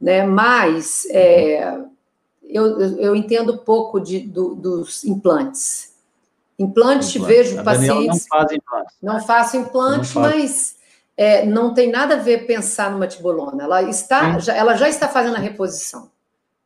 [0.00, 0.24] Né?
[0.24, 1.76] Mas é,
[2.42, 5.94] eu, eu entendo pouco de, do, dos implantes.
[6.58, 7.34] Implante, implante.
[7.34, 8.06] vejo a pacientes.
[8.06, 8.94] Não faz implante.
[9.02, 10.76] Não faço implante, não mas
[11.16, 13.64] é, não tem nada a ver pensar numa tibolona.
[13.64, 16.10] Ela está, já, ela já está fazendo a reposição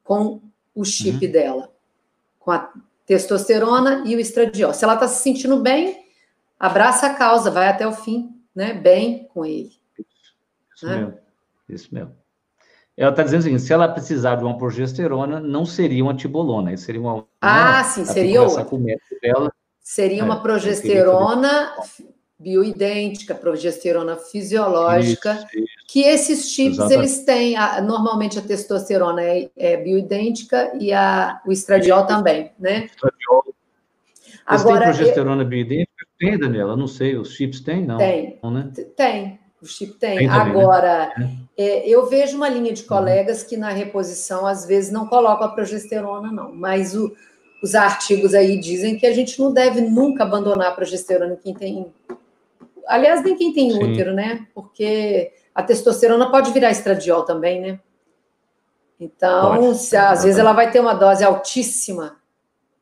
[0.05, 0.41] com
[0.75, 1.33] o chip uhum.
[1.33, 1.73] dela,
[2.39, 2.71] com a
[3.07, 4.73] testosterona e o estradiol.
[4.73, 6.05] Se ela está se sentindo bem,
[6.61, 8.75] abraça a causa, vai até o fim, né?
[8.75, 9.73] Bem com ele.
[10.77, 10.97] Isso né?
[10.97, 11.15] mesmo.
[11.69, 12.21] Isso mesmo.
[12.97, 17.01] Ela está dizendo assim, se ela precisar de uma progesterona, não seria uma tibolona, seria
[17.01, 17.27] uma.
[17.41, 18.63] Ah, uma, sim, seria outra.
[18.63, 18.87] Com o
[19.23, 19.51] dela.
[19.81, 21.73] Seria uma é, progesterona
[22.39, 25.87] bioidêntica, progesterona fisiológica, isso, isso.
[25.89, 26.99] que esses Exatamente.
[26.99, 27.57] eles têm.
[27.57, 32.85] A, normalmente a testosterona é, é, bioidêntica e a, o estradiol também, né?
[32.85, 33.55] Estradiol.
[34.45, 36.00] Agora, tem progesterona bioidêntica?
[36.21, 36.77] Tem, Daniela?
[36.77, 37.97] Não sei, os chips têm, não?
[37.97, 38.71] Tem, não, né?
[38.95, 39.41] tem.
[39.63, 40.19] O chip tem.
[40.19, 40.51] tem também, né?
[40.51, 41.31] Agora, né?
[41.57, 45.51] é, eu vejo uma linha de colegas que na reposição, às vezes, não colocam a
[45.51, 46.53] progesterona, não.
[46.53, 47.15] Mas o,
[47.63, 51.55] os artigos aí dizem que a gente não deve nunca abandonar a progesterona em quem
[51.55, 51.87] tem.
[52.87, 53.83] Aliás, nem quem tem Sim.
[53.83, 54.47] útero, né?
[54.55, 57.81] Porque a testosterona pode virar estradiol também, né?
[58.99, 62.17] Então, se, às vezes ela vai ter uma dose altíssima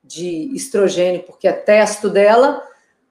[0.03, 2.63] de estrogênio, porque é testo dela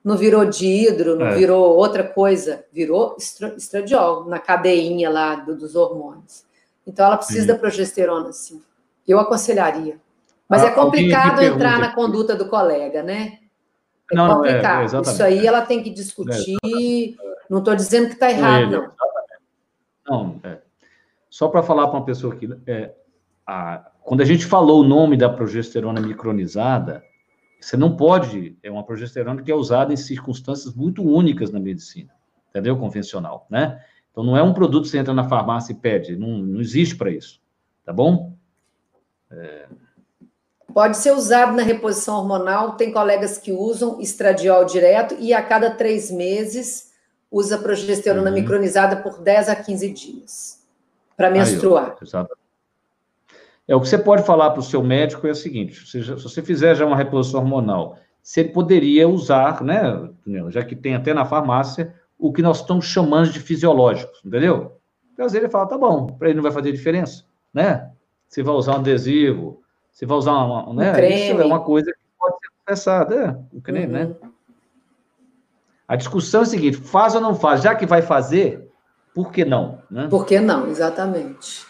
[0.07, 1.35] não virou dihidro, não é.
[1.35, 3.17] virou outra coisa, virou
[3.57, 6.45] estradiol na cadeinha lá do, dos hormônios.
[6.87, 7.47] Então ela precisa sim.
[7.47, 8.61] da progesterona, sim.
[9.05, 9.99] Eu aconselharia.
[10.47, 13.39] Mas ah, é complicado entrar na conduta do colega, né?
[14.09, 14.93] É não, complicado.
[14.93, 16.55] Não, é, Isso aí ela tem que discutir.
[16.63, 17.17] É,
[17.49, 18.93] não estou dizendo que está errado,
[20.07, 20.39] não.
[20.39, 20.59] Não, é.
[21.29, 22.47] Só para falar para uma pessoa que.
[22.65, 22.93] É,
[23.45, 27.03] a, quando a gente falou o nome da progesterona micronizada,
[27.59, 32.11] você não pode, é uma progesterona que é usada em circunstâncias muito únicas na medicina,
[32.49, 32.77] entendeu?
[32.77, 33.83] Convencional, né?
[34.11, 36.95] Então não é um produto que você entra na farmácia e pede, não, não existe
[36.95, 37.41] para isso,
[37.85, 38.33] tá bom?
[39.31, 39.67] É...
[40.73, 45.71] Pode ser usado na reposição hormonal, tem colegas que usam estradiol direto e a cada
[45.71, 46.91] três meses
[47.31, 48.35] usa progesterona uhum.
[48.35, 50.67] micronizada por 10 a 15 dias
[51.15, 51.91] para menstruar.
[51.91, 52.46] Aí, exatamente.
[53.67, 56.11] É, o que você pode falar para o seu médico é o seguinte: se, se
[56.11, 57.97] você fizer já uma reposição hormonal,
[58.35, 60.09] ele poderia usar, né,
[60.49, 64.77] já que tem até na farmácia, o que nós estamos chamando de fisiológicos, entendeu?
[65.13, 67.89] Então, às vezes ele fala, tá bom, para ele não vai fazer diferença, né?
[68.27, 69.61] Você vai usar um adesivo,
[69.91, 70.91] você vai usar uma, né?
[70.91, 71.15] Um creme.
[71.15, 74.03] Isso é uma coisa que pode ser confessada, é, um creme, né?
[74.03, 74.09] uhum.
[74.09, 74.29] né?
[75.87, 77.61] A discussão é a seguinte: faz ou não faz?
[77.61, 78.69] Já que vai fazer,
[79.13, 79.81] por que não?
[79.89, 80.07] Né?
[80.09, 81.66] Por que não, exatamente.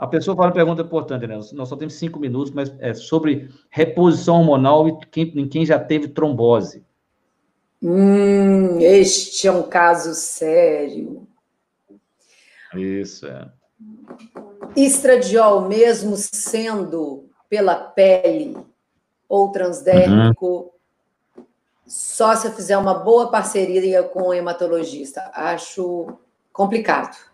[0.00, 1.38] A pessoa faz uma pergunta importante, né?
[1.52, 5.78] Nós só temos cinco minutos, mas é sobre reposição hormonal e quem, em quem já
[5.78, 6.82] teve trombose.
[7.82, 11.28] Hum, este é um caso sério.
[12.74, 13.46] Isso, é.
[14.74, 18.56] Estradiol, mesmo sendo pela pele
[19.28, 20.72] ou transdérmico,
[21.36, 21.44] uhum.
[21.86, 25.30] só se eu fizer uma boa parceria com o hematologista.
[25.34, 26.06] Acho
[26.54, 27.29] complicado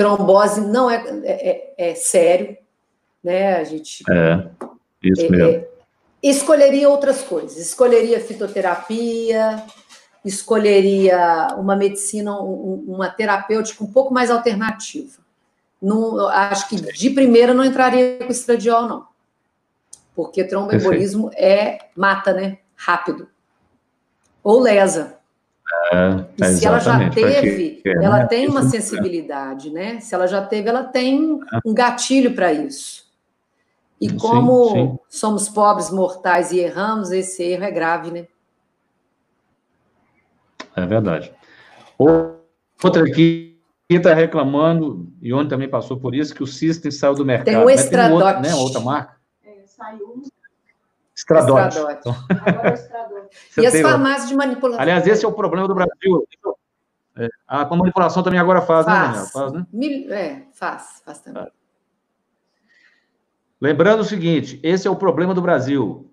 [0.00, 2.56] trombose não é, é, é, é sério,
[3.22, 3.56] né?
[3.56, 4.02] A gente.
[4.10, 4.48] É,
[5.02, 5.50] isso é, mesmo.
[5.50, 5.68] É,
[6.22, 9.62] escolheria outras coisas, escolheria fitoterapia,
[10.24, 15.20] escolheria uma medicina, uma terapêutica um pouco mais alternativa.
[15.82, 19.06] Não, acho que de primeira não entraria com estradiol, não.
[20.14, 22.58] Porque tromboembolismo é mata, né?
[22.74, 23.28] Rápido.
[24.42, 25.18] Ou lesa.
[25.92, 28.26] É, e se ela já teve, ela né?
[28.26, 30.00] tem uma sensibilidade, né?
[30.00, 33.08] Se ela já teve, ela tem um gatilho para isso.
[34.00, 34.98] E Sim, como sim.
[35.08, 38.26] somos pobres, mortais e erramos, esse erro é grave, né?
[40.74, 41.32] É verdade.
[41.98, 43.58] Outra aqui
[43.88, 47.46] está reclamando, e ontem também passou por isso, que o System saiu do mercado.
[47.46, 48.54] Tem o um outro, né?
[48.54, 49.16] Outra marca.
[49.44, 50.22] É, saiu.
[51.38, 51.76] Estradote.
[51.78, 52.08] Estradote.
[52.48, 53.20] Agora é estrador.
[53.50, 54.80] Você E as farmácias de manipulação?
[54.82, 56.26] Aliás, esse é o problema do Brasil.
[57.16, 59.12] É, a manipulação também agora faz, né, Daniel?
[59.14, 59.30] faz.
[59.32, 59.66] Faz, né?
[59.72, 61.46] Mil- É, faz, faz também.
[63.60, 66.08] Lembrando o seguinte, esse é o problema do Brasil.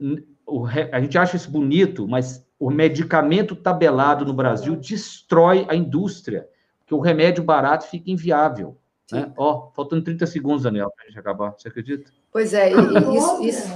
[0.67, 6.47] Re- a gente acha isso bonito, mas o medicamento tabelado no Brasil destrói a indústria,
[6.79, 8.77] porque o remédio barato fica inviável.
[9.11, 9.31] Né?
[9.37, 11.51] Ó, faltando 30 segundos, Daniel, para a gente acabar.
[11.57, 12.11] Você acredita?
[12.37, 12.69] Pois é,
[13.17, 13.67] isso, isso,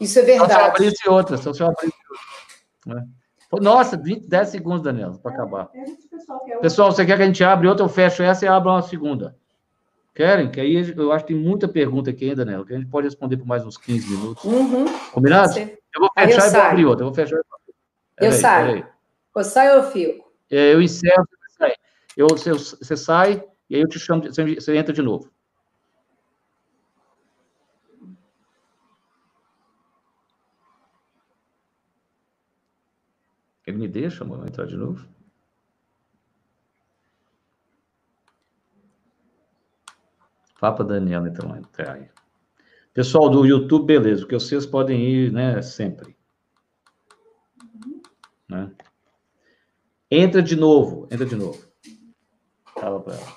[0.00, 0.64] isso é Só se eu verdade.
[0.70, 2.96] abrisse outra, só se eu abrisse outra.
[3.00, 3.06] né?
[3.60, 5.68] Nossa, 20, 10 segundos, Daniel, para acabar.
[5.72, 5.84] É
[6.16, 8.48] pessoal, que é Pessoal, você quer que a gente abra outra, eu fecho essa e
[8.48, 9.36] abro uma segunda.
[10.16, 10.50] Querem?
[10.50, 13.06] Que aí eu acho que tem muita pergunta aqui ainda, Daniel, que a gente pode
[13.06, 14.42] responder por mais uns 15 minutos.
[14.42, 15.52] Uhum, Combinado?
[15.52, 16.70] você- Eu vou Aí eu fechar e vou saio.
[16.72, 17.04] abrir outra.
[17.04, 17.36] Eu vou fechar.
[17.36, 17.42] Eu
[18.16, 18.66] Peraí, saio.
[18.66, 18.84] peraí.
[19.36, 20.28] Ou sai ou eu fico?
[20.50, 21.24] É, Eu encerro.
[22.16, 25.30] Eu, você, você sai e aí eu te chamo, você entra de novo.
[33.68, 35.06] Ele me deixa, amor, entrar de novo?
[40.58, 42.08] Para Daniela, então, entrar aí.
[42.94, 46.16] Pessoal do YouTube, beleza, porque vocês podem ir, né, sempre.
[48.48, 48.72] Né?
[50.10, 51.62] Entra de novo, entra de novo.
[52.72, 53.36] Fala para ela.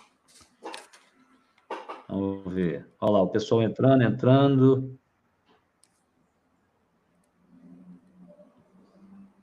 [2.07, 2.89] Vamos ver.
[3.01, 4.97] Olha lá, o pessoal entrando, entrando.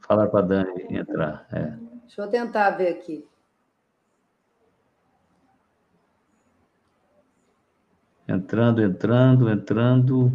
[0.09, 1.47] Fala para Dani entrar.
[1.53, 1.77] É.
[2.05, 3.29] Deixa eu tentar ver aqui.
[8.27, 10.33] Entrando, entrando, entrando.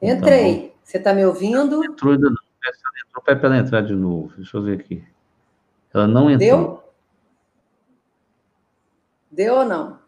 [0.00, 0.74] Entrei.
[0.82, 1.84] Você está me ouvindo?
[1.84, 2.42] Entrou ainda não.
[3.06, 4.34] Entrou para ela entrar de novo.
[4.36, 5.04] Deixa eu ver aqui.
[5.94, 6.38] Ela não entrou.
[6.38, 6.94] Deu?
[9.30, 10.00] Deu ou não?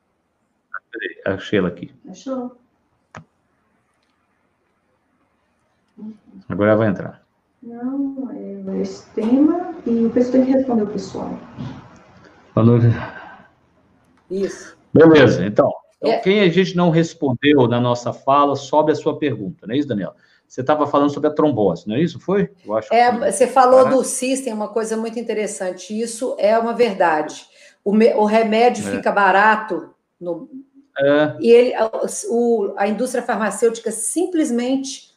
[1.25, 1.95] Achei ela aqui.
[2.09, 2.64] Achou?
[6.49, 7.23] Agora vai entrar.
[7.63, 8.31] Não,
[8.69, 11.39] é esse tema e o pessoal tem que responder o pessoal.
[12.55, 12.79] Falou.
[14.31, 14.77] Isso.
[14.93, 15.73] Beleza, então.
[15.99, 16.19] Então, É.
[16.19, 19.89] quem a gente não respondeu na nossa fala, sobe a sua pergunta, não é isso,
[19.89, 20.15] Daniel?
[20.47, 22.21] Você estava falando sobre a trombose, não é isso?
[22.21, 22.51] Foi?
[22.65, 23.97] Eu acho É, que- você falou Caraca.
[23.97, 25.99] do System, uma coisa muito interessante.
[25.99, 27.47] Isso é uma verdade.
[27.83, 28.91] O, me- o remédio É.
[28.97, 29.91] fica barato
[30.21, 30.49] no-
[30.99, 31.91] É, e ele, a,
[32.31, 35.14] o- a indústria farmacêutica simplesmente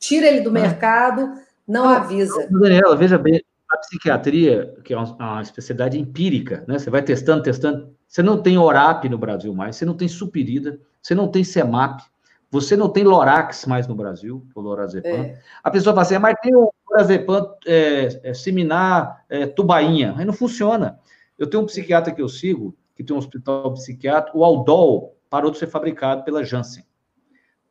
[0.00, 1.34] tira ele do mercado,
[1.68, 2.48] não avisa.
[2.50, 3.40] Daniela, veja bem,
[3.70, 6.78] a psiquiatria, que é uma, uma especialidade empírica, né?
[6.78, 7.94] Você vai testando, testando.
[8.08, 12.00] Você não tem ORAP no Brasil mais, você não tem Supirida, você não tem SEMAP,
[12.50, 15.08] você não tem Lorax mais no Brasil, o Lorazepam.
[15.08, 15.38] É.
[15.62, 20.14] A pessoa fala assim, "Ah, mas tem o Lorazepam é, é, Seminar, é, Tubainha.
[20.18, 20.98] Aí não funciona.
[21.38, 25.52] Eu tenho um psiquiatra que eu sigo, que tem um hospital psiquiátrico, o Aldol parou
[25.52, 26.84] de ser fabricado pela Janssen.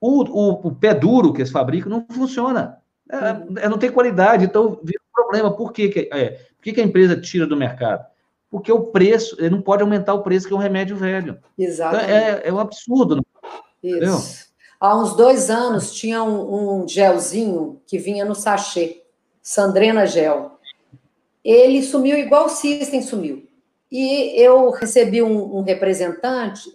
[0.01, 2.77] O, o, o pé duro que eles fabricam não funciona.
[3.11, 5.51] É, é, não tem qualidade, então vira um problema.
[5.51, 8.05] Por, que, que, é, por que, que a empresa tira do mercado?
[8.49, 11.39] Porque o preço, ele não pode aumentar o preço, que é um remédio velho.
[11.57, 12.11] Então, Exatamente.
[12.11, 13.15] é, é um absurdo.
[13.15, 13.23] não
[13.83, 14.15] entendeu?
[14.15, 14.49] Isso.
[14.79, 19.03] Há uns dois anos tinha um, um gelzinho que vinha no sachê,
[19.41, 20.57] Sandrena Gel.
[21.43, 23.45] Ele sumiu igual o System sumiu.
[23.91, 26.69] E eu recebi um, um representante,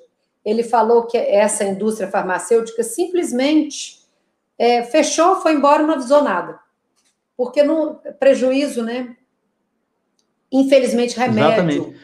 [0.45, 4.01] ele falou que essa indústria farmacêutica simplesmente
[4.59, 6.59] é, fechou, foi embora e não avisou nada.
[7.36, 9.16] Porque no prejuízo, né?
[10.53, 11.47] Infelizmente, remédio.
[11.49, 11.97] Exatamente.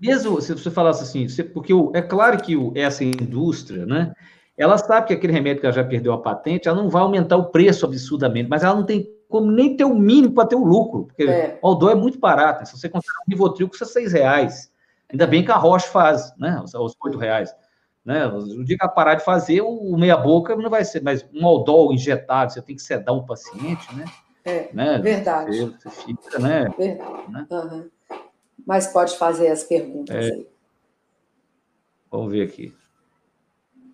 [0.00, 4.12] Mesmo se você falasse assim, você- porque o- é claro que o- essa indústria, né?
[4.56, 7.36] Ela sabe que aquele remédio que ela já perdeu a patente, ela não vai aumentar
[7.36, 10.64] o preço absurdamente, mas ela não tem como nem ter o mínimo para ter o
[10.64, 11.58] lucro, porque É.
[11.62, 12.60] o Aldol é muito barato.
[12.60, 12.66] né?
[12.66, 14.70] Se você comprar um Rivotril, custa seis reais.
[15.12, 16.60] Ainda bem que a Roche faz, né?
[16.62, 17.54] Os os oito reais.
[18.04, 18.26] Né?
[18.26, 21.46] O dia que ela parar de fazer, o meia boca não vai ser, mas um
[21.46, 24.04] Aldol injetado, você tem que sedar o paciente, né?
[24.44, 24.98] É, né?
[24.98, 25.58] verdade.
[25.58, 26.66] Você, você fica, né?
[26.76, 27.30] Verdade.
[27.30, 27.46] Né?
[27.50, 27.90] Aham.
[28.66, 30.32] Mas pode fazer as perguntas É.
[30.32, 30.46] aí.
[32.10, 32.74] Vamos ver aqui.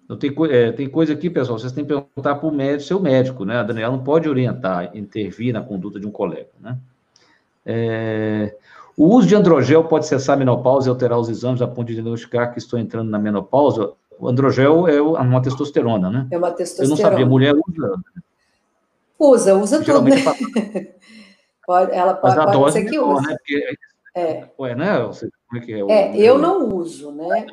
[0.08, 3.00] Não tem, é, tem coisa aqui, pessoal, vocês têm que perguntar para o médico, seu
[3.00, 3.56] médico, né?
[3.56, 6.78] A Daniela não pode orientar, intervir na conduta de um colega, né?
[7.64, 8.56] É,
[8.96, 11.94] o uso de androgel pode cessar a menopausa e alterar os exames a ponto de
[11.94, 13.92] diagnosticar que estou entrando na menopausa.
[14.18, 16.26] O androgel é o- uma testosterona, né?
[16.30, 16.96] É uma Eu não testosterona.
[16.96, 17.94] sabia, mulher usa,
[19.18, 20.20] Usa, usa tudo, geralmente né?
[20.20, 20.96] é pra-
[21.66, 23.26] Pode, ela mas pode, a pode dose ser que menor, use.
[23.28, 23.36] né?
[23.36, 23.76] Porque,
[24.14, 25.00] É, ué, né?
[25.04, 25.78] Você- Como é que é?
[25.90, 27.46] É, eu não uso, né?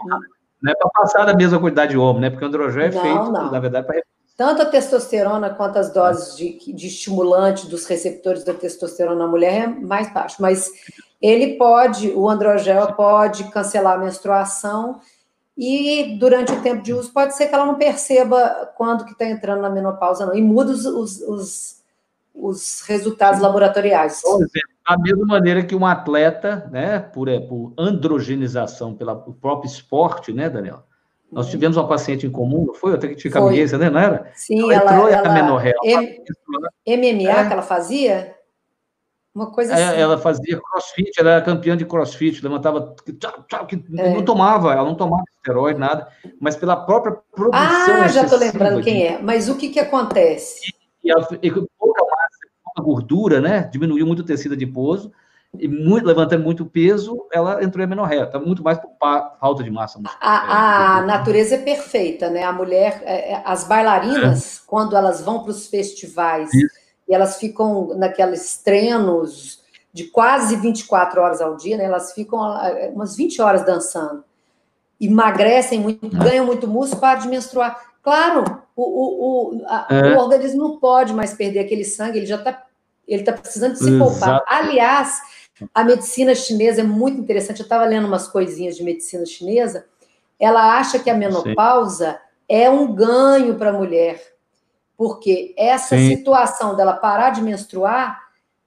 [0.62, 2.30] Não é para passar da mesma quantidade de homem, né?
[2.30, 3.52] Porque o androgel é Não, feito, não.
[3.52, 4.02] na verdade, para
[4.38, 9.64] Tanto a testosterona quanto as doses de, de estimulante dos receptores da testosterona na mulher
[9.64, 10.72] é mais baixo, mas
[11.24, 15.00] ele pode, o androgel pode cancelar a menstruação
[15.58, 19.26] e durante o tempo de uso pode ser que ela não perceba quando que está
[19.26, 21.84] entrando na menopausa, não, e muda os, os, os,
[22.36, 24.22] os resultados laboratoriais.
[24.22, 29.70] Por exemplo, da mesma maneira que um atleta, né, por, é, por androgenização pelo próprio
[29.70, 30.84] esporte, né, Daniel?
[31.32, 32.94] Nós tivemos uma paciente em comum, não foi?
[32.94, 33.42] Até que tinha Foi.
[33.42, 34.30] camisinha, né, não era?
[34.36, 35.80] Sim, Ela entrou ela, e a ela.
[35.84, 36.20] M-
[36.86, 37.48] MMA É.
[37.48, 38.36] que ela fazia?
[39.34, 39.84] Uma coisa assim.
[39.84, 44.14] É, ela fazia crossfit, ela era campeã de crossfit, levantava, tchau, tchau, que É.
[44.14, 46.08] não tomava, ela não tomava esteroide, nada,
[46.40, 49.20] mas pela própria produção Ah, já estou lembrando de- quem é.
[49.22, 50.62] Mas o que, que acontece?
[51.04, 53.68] E, ela, e pouca massa, pouca gordura, né?
[53.72, 55.12] Diminuiu muito o tecido adiposo,
[55.60, 58.24] e muito, levantando muito peso, ela entrou em menorréia.
[58.24, 58.90] Está muito mais por
[59.40, 60.20] falta de massa muscular.
[60.22, 62.44] A, a natureza é perfeita, né?
[62.44, 66.50] A mulher, é, é, as bailarinas, quando elas vão para os festivais
[67.14, 69.61] e elas ficam naqueles treinos
[69.93, 71.84] de quase 24 horas ao dia, né?
[71.86, 74.24] Elas ficam é, umas 20 horas dançando.
[74.99, 77.80] Emagrecem muito, ganham muito músculo, param de menstruar.
[78.01, 78.43] Claro,
[78.76, 80.16] o, o, o, a- É.
[80.16, 82.64] o organismo não pode mais perder aquele sangue, ele já está
[83.07, 84.30] ele tá precisando se poupar.
[84.30, 84.45] Exato.
[84.47, 85.22] Aliás,
[85.76, 87.59] a medicina chinesa é muito interessante.
[87.59, 89.86] Eu estava lendo umas coisinhas de medicina chinesa.
[90.39, 92.18] Ela acha que a menopausa
[92.49, 94.33] é um ganho para a mulher,
[95.04, 96.16] porque essa Sim.
[96.16, 98.22] situação dela parar de menstruar,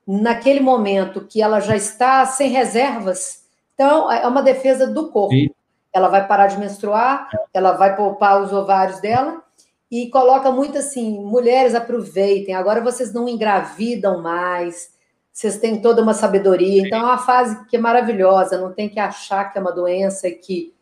[0.07, 5.35] naquele momento que ela já está sem reservas, então é uma defesa do corpo.
[5.35, 5.49] Sim.
[5.95, 9.43] Ela vai parar de menstruar, ela vai poupar os ovários dela
[9.91, 14.91] e coloca muito assim: mulheres aproveitem, agora vocês não engravidam mais,
[15.33, 16.83] vocês têm toda uma sabedoria.
[16.83, 20.31] Então é uma fase que é maravilhosa, não tem que achar que é uma doença
[20.31, 20.75] que,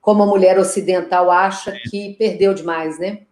[0.00, 3.26] como a mulher ocidental acha que perdeu demais, né?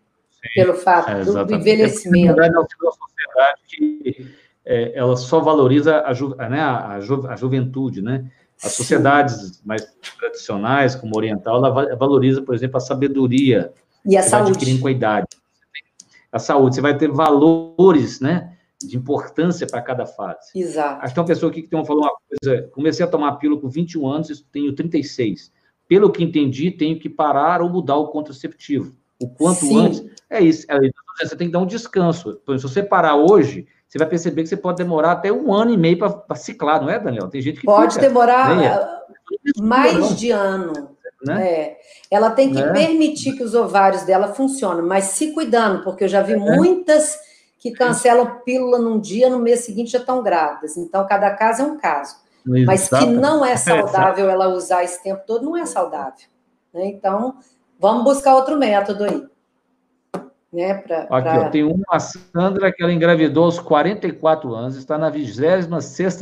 [0.54, 2.26] Pelo fato É, do- envelhecimento.
[2.28, 4.26] Na verdade, nós temos uma sociedade que
[4.64, 8.30] é, ela só valoriza a, ju, né, a, ju, a juventude, né?
[8.62, 9.84] As sociedades mais
[10.18, 13.72] tradicionais, como oriental, ela va- valoriza, por exemplo, a sabedoria
[14.06, 14.80] E a adquirindo saúde.
[14.80, 15.26] com a idade.
[16.30, 20.50] A saúde, você vai ter valores, né, de importância para cada fase.
[20.56, 21.00] Exato.
[21.04, 23.32] Acho que tem uma pessoa aqui que tem uma, falou uma coisa, comecei a tomar
[23.36, 25.52] pílula com 21 anos, tenho 36.
[25.88, 28.92] Pelo que entendi, tenho que parar ou mudar o contraceptivo.
[29.22, 29.86] O quanto Sim.
[29.86, 30.04] antes.
[30.30, 30.66] É isso.
[30.70, 30.94] é isso.
[31.22, 32.40] Você tem que dar um descanso.
[32.46, 35.76] Se você parar hoje, você vai perceber que você pode demorar até um ano e
[35.76, 37.28] meio para ciclar, não é, Daniel?
[37.28, 38.78] Tem gente que Pode fica, demorar né?
[39.60, 40.96] mais de ano.
[41.24, 41.46] Né?
[41.52, 41.76] É.
[42.10, 42.72] Ela tem que Né?
[42.72, 46.22] permitir que os ovários dela funcionem, mas se cuidando, porque eu já É.
[46.24, 47.16] vi muitas
[47.58, 50.76] que cancelam pílula num dia, no mês seguinte já estão grávidas.
[50.76, 52.16] Então, cada caso é um caso.
[52.66, 53.54] Mas que não é
[54.18, 56.26] saudável ela usar esse tempo todo, não é saudável.
[56.74, 56.86] né?
[56.86, 57.36] Então,
[57.82, 59.22] vamos buscar outro método aí.
[60.52, 64.96] Né, pra, Aqui, pra- ó, tem uma Sandra que ela engravidou aos 44 anos, está
[64.98, 65.66] na 26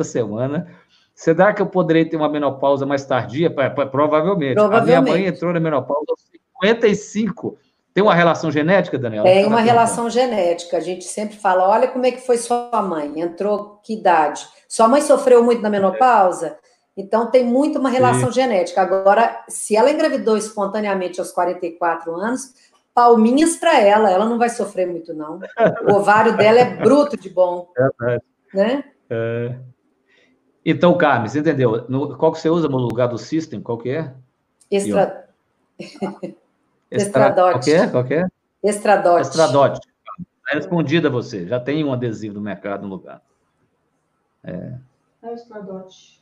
[0.06, 0.68] semana.
[1.14, 3.50] Será que eu poderei ter uma menopausa mais tardia?
[3.52, 4.58] Pa- Provavelmente.
[4.58, 5.10] A minha Provavelmente.
[5.12, 6.20] mãe entrou na menopausa aos
[6.62, 7.58] 55.
[7.92, 9.24] Tem uma relação genética, Daniela?
[9.26, 10.76] Tem Ela uma tá relação genética.
[10.76, 14.46] A gente sempre fala: olha como é que foi sua mãe, entrou que idade?
[14.68, 16.56] Sua mãe sofreu muito na menopausa?
[16.96, 18.82] Então tem muito uma relação genética.
[18.82, 22.52] Agora, se ela engravidou espontaneamente aos 44 anos,
[22.94, 25.40] palminhas para ela, ela não vai sofrer muito, não.
[25.88, 28.22] O ovário dela é bruto de bom, Verdade.
[28.52, 28.84] né?
[29.08, 29.58] É.
[30.64, 31.86] Então, Carmen, você entendeu?
[31.88, 33.62] No- qual que você usa no lugar do system?
[33.62, 34.12] Qual que é?
[34.70, 35.28] Extra,
[35.78, 36.34] Extra-
[36.90, 37.52] Estradote.
[37.52, 37.86] Qual que é?
[37.86, 38.26] Qual que é?
[38.62, 39.22] estradote.
[39.28, 39.80] Estradote.
[39.80, 41.46] Está respondida você.
[41.46, 43.22] Já tem um adesivo no mercado no lugar.
[44.44, 44.72] É
[45.22, 46.19] o Estradote.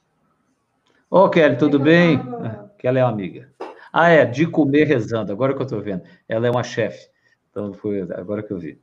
[1.10, 2.22] Ô, Kelly, tudo É que bem?
[2.42, 3.50] Ah, Kelly é uma amiga.
[3.92, 6.02] Ah, é, de comer rezando, agora que eu estou vendo.
[6.28, 7.08] Ela é uma chefe.
[7.50, 8.78] Então, foi agora que eu vi.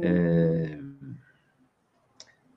[0.00, 0.78] É,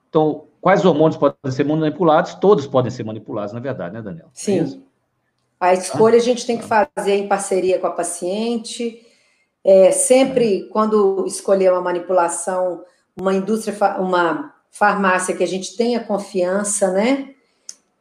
[0.10, 2.36] Então, quais hormônios podem ser manipulados?
[2.36, 4.28] Todos podem ser manipulados, na verdade, né, Daniel?
[4.28, 4.84] É Sim.
[5.60, 9.06] A escolha a gente tem que fazer em parceria com a paciente.
[9.64, 12.84] É, sempre, quando escolher uma manipulação,
[13.20, 17.33] uma indústria, uma farmácia que a gente tenha confiança, né?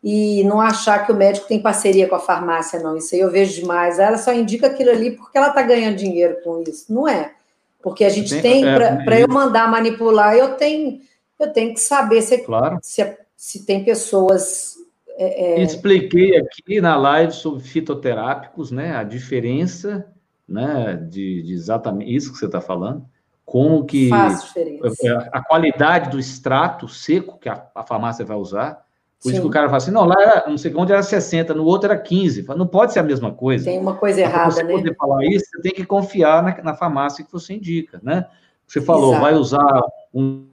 [0.03, 2.97] E não achar que o médico tem parceria com a farmácia, não.
[2.97, 3.99] Isso aí eu vejo demais.
[4.01, 6.93] Ela só indica aquilo ali porque ela está ganhando dinheiro com isso.
[6.93, 7.33] Não é.
[7.81, 11.01] Porque a gente Tem- tem, é, para eu mandar manipular, eu tenho,
[11.39, 12.79] eu tenho que saber se, Claro.
[12.83, 14.75] se, se tem pessoas.
[15.17, 18.97] é, é, Expliquei aqui na live sobre fitoterápicos, né?
[18.97, 20.07] A diferença,
[20.49, 20.95] né?
[21.09, 23.05] De, de exatamente isso que você está falando.
[23.45, 25.29] Como que faz diferença.
[25.33, 28.85] a qualidade do extrato seco que a, a farmácia vai usar,
[29.23, 31.55] Por isso que o cara fala assim, não, lá era, não sei onde era 60,
[31.55, 32.43] no outro era 15.
[32.43, 33.67] Fala, Não pode ser a mesma coisa.
[33.67, 34.73] Tem uma coisa Para errada, você né?
[34.73, 38.27] poder falar isso, você tem que confiar na, na farmácia que você indica, né?
[38.67, 39.23] Você falou, Exato.
[39.23, 39.83] vai usar
[40.13, 40.49] um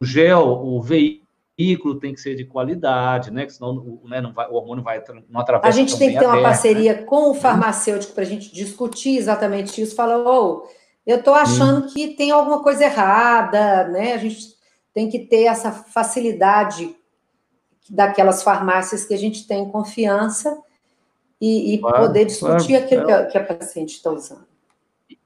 [0.00, 3.46] gel, o veículo tem que ser de qualidade, né?
[3.46, 6.18] Que senão o, né, não vai, o hormônio vai, não atravessa A gente tem que
[6.18, 6.48] ter uma terra, né?
[6.48, 9.96] parceria com o farmacêutico para a gente discutir exatamente isso.
[9.96, 10.68] Fala, ô,
[11.04, 14.12] eu estou achando que tem alguma coisa errada, né?
[14.12, 14.54] A gente
[14.92, 16.94] tem que ter essa facilidade
[17.90, 20.56] daquelas farmácias que a gente tem confiança
[21.40, 22.84] e, e Claro, poder discutir claro.
[22.84, 24.46] aquilo que a, que a paciente está usando.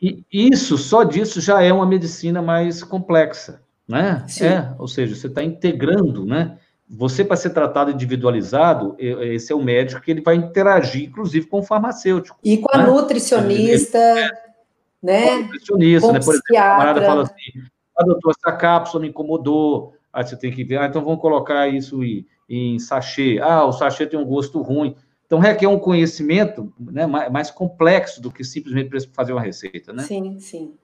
[0.00, 4.24] E isso, só disso, já é uma medicina mais complexa, né?
[4.28, 4.44] Sim.
[4.44, 6.58] É, ou seja, você está integrando, né?
[6.88, 11.46] Você, para ser tratado individualizado, e- esse é o médico que ele vai interagir, inclusive,
[11.46, 12.38] com o farmacêutico.
[12.42, 12.86] E com a Né?
[12.86, 13.98] nutricionista,
[15.00, 15.36] com o né?
[15.36, 16.20] nutricionista, Com né?
[16.20, 17.62] Por exemplo, o camarada fala assim,
[17.96, 21.68] ah, doutor, essa cápsula me incomodou, aí você tem que ver, ah, então vamos colocar
[21.68, 23.38] isso em, em sachê.
[23.42, 24.96] Ah, o sachê tem um gosto ruim.
[25.26, 30.02] Então, requer um conhecimento né, mais, complexo do que simplesmente fazer uma receita, né?
[30.04, 30.74] Sim, sim.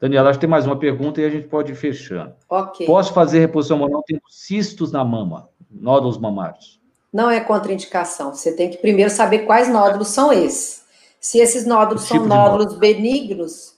[0.00, 2.34] Daniela, acho que tem mais uma pergunta e a gente pode ir fechando.
[2.48, 2.86] Ok.
[2.86, 6.80] Posso fazer reposição hormonal tendo cistos na mama, nódulos mamários?
[7.12, 8.34] Não é contraindicação.
[8.34, 10.84] Você tem que primeiro saber quais nódulos são esses.
[11.20, 13.76] Se esses nódulos são tipo de nódulos benignos,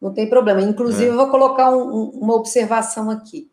[0.00, 0.60] não tem problema.
[0.60, 1.12] Inclusive, É.
[1.12, 3.50] eu vou colocar um- um- uma observação aqui.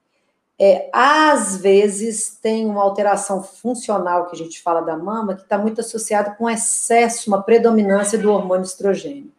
[0.58, 5.58] É, às vezes tem uma alteração funcional que a gente fala da mama que está
[5.58, 9.32] muito associada com excesso, uma predominância do hormônio estrogênio.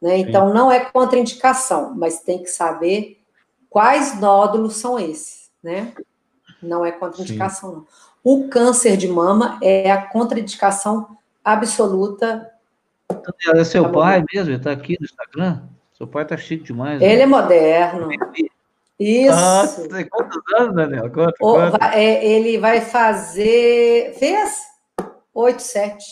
[0.00, 0.18] Né?
[0.18, 3.22] Então, não é contraindicação, mas tem que saber
[3.70, 5.94] quais nódulos são esses, né?
[6.62, 7.86] Não é contraindicação, não.
[8.22, 12.50] O câncer de mama é a contraindicação absoluta.
[13.08, 14.50] Daniela, é seu Tá pai mesmo?
[14.50, 15.62] Ele está aqui no Instagram?
[15.92, 17.00] Seu pai está chique demais.
[17.00, 17.12] né?
[17.12, 18.08] Ele é moderno.
[19.02, 19.34] Isso.
[19.34, 21.10] Nossa, tem quantos anos, Daniela?
[21.10, 24.14] Conta, O- va- é, ele vai fazer.
[24.18, 24.58] Fez?
[25.34, 26.04] 8, 7.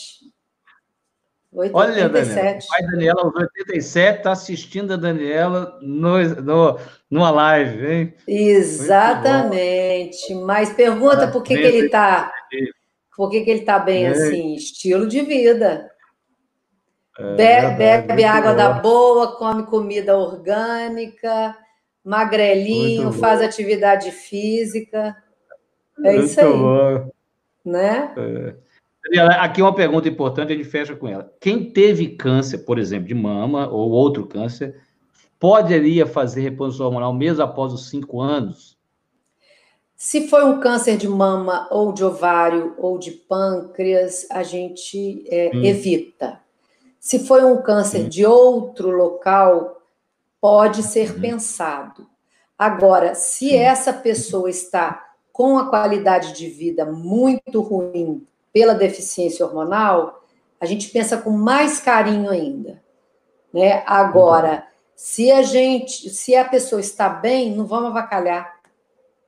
[1.53, 2.65] 8, Olha, Daniela, 87.
[2.65, 8.13] o pai da Daniela, aos 87, está assistindo a Daniela no, no, numa live, hein?
[8.27, 10.33] Exatamente.
[10.35, 12.31] Mas pergunta por que, que ele está.
[13.15, 14.09] Por que, que ele está bem É.
[14.09, 14.55] assim?
[14.55, 15.89] Estilo de vida.
[17.19, 18.57] É, Be- verdade, bebe água bom.
[18.57, 21.55] da boa, come comida orgânica,
[22.03, 25.15] magrelinho, faz atividade física.
[26.03, 27.11] É Muito isso aí, bom.
[27.65, 28.13] né?
[29.03, 31.31] Daniela, aqui uma pergunta importante, a gente fecha com ela.
[31.39, 34.79] Quem teve câncer, por exemplo, de mama ou outro câncer,
[35.39, 38.77] poderia fazer reposição hormonal mesmo após os cinco anos?
[39.95, 45.51] Se foi um câncer de mama ou de ovário ou de pâncreas, a gente é,
[45.53, 45.63] Hum.
[45.63, 46.39] evita.
[46.99, 48.09] Se foi um câncer Sim.
[48.09, 49.80] de outro local,
[50.41, 51.21] pode ser Uhum.
[51.21, 52.07] pensado.
[52.57, 60.23] Agora, se essa pessoa está com a qualidade de vida muito ruim pela deficiência hormonal,
[60.59, 62.81] a gente pensa com mais carinho ainda.
[63.53, 63.83] Né?
[63.85, 68.59] Agora, se a gente, se a pessoa está bem, não vamos avacalhar.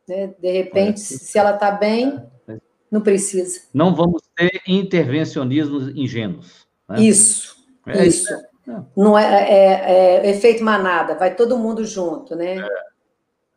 [0.08, 0.34] Né?
[0.40, 2.58] De repente, É, se ela está bem, É.
[2.92, 3.62] não precisa.
[3.74, 6.68] Não vamos ter intervencionismos ingênuos.
[6.88, 7.02] né?
[7.02, 7.56] Isso,
[7.88, 8.32] É isso.
[8.34, 8.53] É.
[8.96, 12.58] Não é, é- é efeito manada, vai todo mundo junto, né?
[12.60, 12.68] É,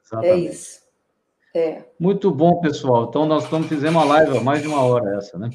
[0.04, 0.52] Exatamente.
[0.52, 0.80] isso.
[1.54, 1.84] É.
[1.98, 3.06] Muito bom, pessoal.
[3.08, 5.48] Então, nós estamos fizemos uma live há mais de uma hora essa, né?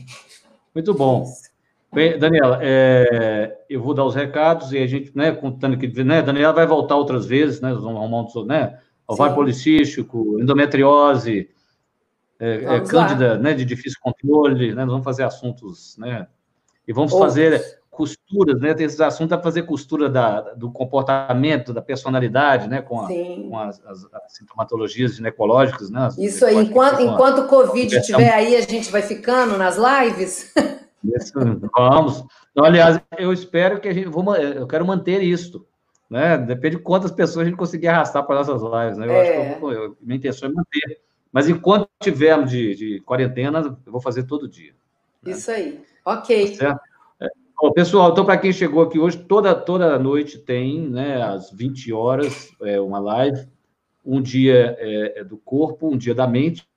[0.73, 1.26] Muito bom.
[1.94, 6.22] Bem, Daniela, é, eu vou dar os recados e a gente, né, contando que, né,
[6.22, 9.40] Daniela vai voltar outras vezes, né, vamos arrumar um, né, ovário Sim.
[9.40, 11.49] policístico, endometriose,
[12.40, 16.28] é, é, cândida, né, de difícil controle, né, nós vamos fazer assuntos, né,
[16.88, 17.30] e vamos Outros.
[17.30, 22.82] fazer costuras, né, tem esses assuntos, para fazer costura da, do comportamento, da personalidade, né,
[22.82, 27.48] com, a- com as, as- as sintomatologias ginecológicas, né, as- Isso aí, enquanto, enquanto o
[27.48, 30.52] Covid estiver aí, a gente vai ficando nas lives.
[31.03, 31.34] Isso,
[31.76, 32.23] Vamos.
[32.52, 34.07] Então, aliás, eu espero que a gente.
[34.07, 35.65] Vou, eu quero manter isso.
[36.10, 36.38] Né?
[36.38, 38.98] Depende de quantas pessoas a gente conseguir arrastar para nossas lives.
[38.98, 39.07] Né?
[39.07, 39.76] Eu acho que eu É.
[39.86, 40.99] eu- minha intenção é manter.
[41.32, 44.73] Mas enquanto tivermos de, de quarentena, eu vou fazer todo dia.
[45.26, 45.80] Isso aí.
[46.06, 46.56] Ok.
[46.56, 46.82] Certo?
[47.61, 51.93] Bom, pessoal, então, para quem chegou aqui hoje, toda, toda noite tem, né, às 20
[51.93, 53.47] horas, é, uma live.
[54.03, 56.67] Um dia é, é do corpo, um dia da mente.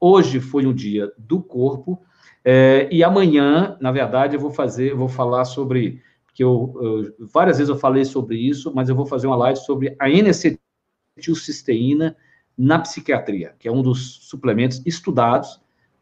[0.00, 2.02] Hoje foi um dia do corpo.
[2.44, 6.02] É, e amanhã, na verdade, eu vou fazer, eu vou falar sobre,
[6.34, 9.60] que eu, eu- várias vezes eu falei sobre isso, mas eu vou fazer uma live
[9.60, 12.16] sobre a N-acetilcisteína
[12.58, 15.60] na psiquiatria, que é um dos suplementos estudados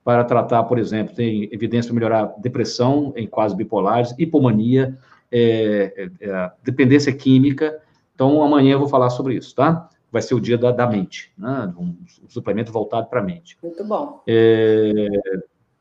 [0.09, 4.97] para tratar, por exemplo, tem evidência para melhorar depressão em quadros bipolares, hipomania,
[5.31, 7.79] é, é, é, dependência química.
[8.15, 9.91] Então, amanhã eu vou falar sobre isso, tá?
[10.11, 11.71] vai ser o dia da, da mente, né?
[11.79, 11.95] Um,
[12.25, 13.59] um suplemento voltado para a mente.
[13.63, 14.23] Muito bom.
[14.27, 15.09] É,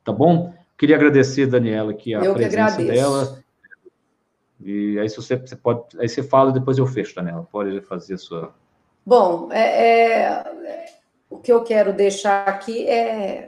[0.03, 0.53] tá bom?
[0.77, 2.91] Queria agradecer, Daniela, aqui a Eu presença agradeço.
[2.91, 3.39] dela.
[4.59, 5.83] E aí, se você, você pode.
[5.97, 7.47] Aí você fala, depois eu fecho, Daniela.
[7.49, 8.53] Pode fazer a sua.
[9.05, 10.85] Bom, é, é,
[11.29, 13.46] o que eu quero deixar aqui é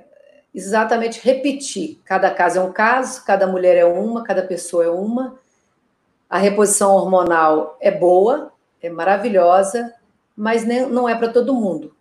[0.54, 2.00] exatamente repetir.
[2.06, 5.38] Cada caso é um caso, cada mulher é uma, cada pessoa é uma.
[6.30, 8.52] A reposição hormonal é boa,
[8.82, 9.94] é maravilhosa,
[10.36, 11.94] mas nem- não é para todo mundo.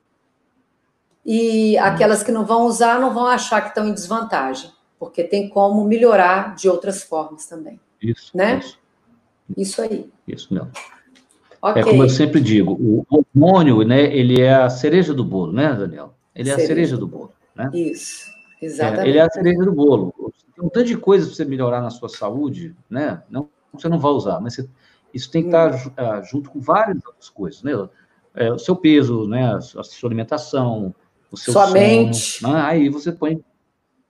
[1.24, 5.48] E aquelas que não vão usar não vão achar que estão em desvantagem, porque tem
[5.48, 7.78] como melhorar de outras formas também.
[8.00, 8.58] Isso, Né?
[8.58, 8.78] isso,
[9.56, 10.10] Isso aí.
[10.26, 10.70] isso mesmo.
[11.60, 11.82] Ok.
[11.82, 15.74] É como eu sempre digo, o hormônio, né, ele é a cereja do bolo, né,
[15.74, 16.14] Daniela?
[16.34, 16.68] Ele é a Cereja.
[16.74, 17.68] cereja do bolo, né?
[17.74, 18.30] Isso.
[18.60, 19.08] É, Exatamente.
[19.08, 20.12] ele é a cereja do bolo.
[20.54, 23.22] Tem um tanto de coisa para você melhorar na sua saúde, né?
[23.30, 24.68] Não, você não vai usar, mas você-
[25.14, 27.72] isso tem que estar ju- ah, junto com várias outras coisas, né?
[28.34, 29.54] É, o seu peso, né?
[29.54, 30.94] A sua alimentação,
[31.30, 32.42] o seu Sua sono, mente.
[32.42, 32.60] né?
[32.62, 33.42] Aí você põe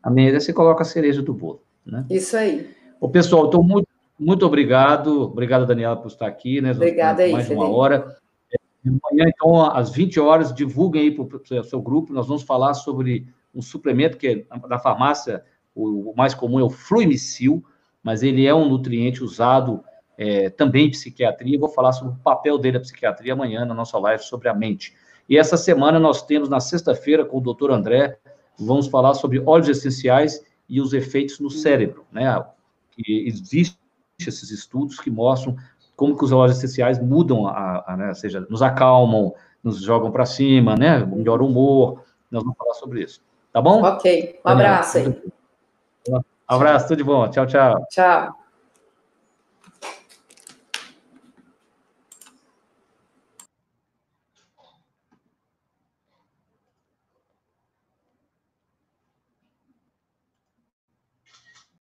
[0.02, 2.06] a mente, você coloca a cereja do bolo, né?
[2.10, 2.70] Isso aí.
[3.00, 3.88] Ô, pessoal, então, muito,
[4.18, 5.22] muito obrigado.
[5.22, 6.72] Obrigado, Daniela, por estar aqui, né?
[6.72, 7.76] Obrigada aí, Mais uma Felipe.
[7.78, 8.16] hora.
[8.52, 8.56] É,
[8.88, 12.12] Amanhã, então, às 20 horas, divulguem aí para o seu grupo.
[12.12, 15.44] Nós vamos falar sobre um suplemento que é da farmácia,
[15.74, 17.64] o, mais comum é o Fluimicil,
[18.02, 19.82] mas ele é um nutriente usado
[20.16, 21.58] é, também em psiquiatria.
[21.58, 24.94] Vou falar sobre o papel dele na psiquiatria amanhã na nossa live sobre a mente.
[25.28, 28.18] E essa semana nós temos, na sexta-feira, com o doutor André,
[28.58, 32.44] vamos falar sobre óleos essenciais e os efeitos no cérebro, né?
[32.90, 33.78] Que existem
[34.18, 35.56] esses estudos que mostram
[35.94, 38.08] como que os óleos essenciais mudam, a, a, né?
[38.08, 41.04] ou seja, nos acalmam, nos jogam para cima, né?
[41.04, 42.04] Melhora o humor.
[42.30, 43.20] Nós vamos falar sobre isso.
[43.58, 43.82] Tá bom?
[43.82, 44.38] Ok.
[44.46, 45.22] Um abraço aí.
[46.46, 47.28] Abraço, tudo de bom.
[47.28, 47.86] Tchau, tchau.
[47.90, 48.37] Tchau.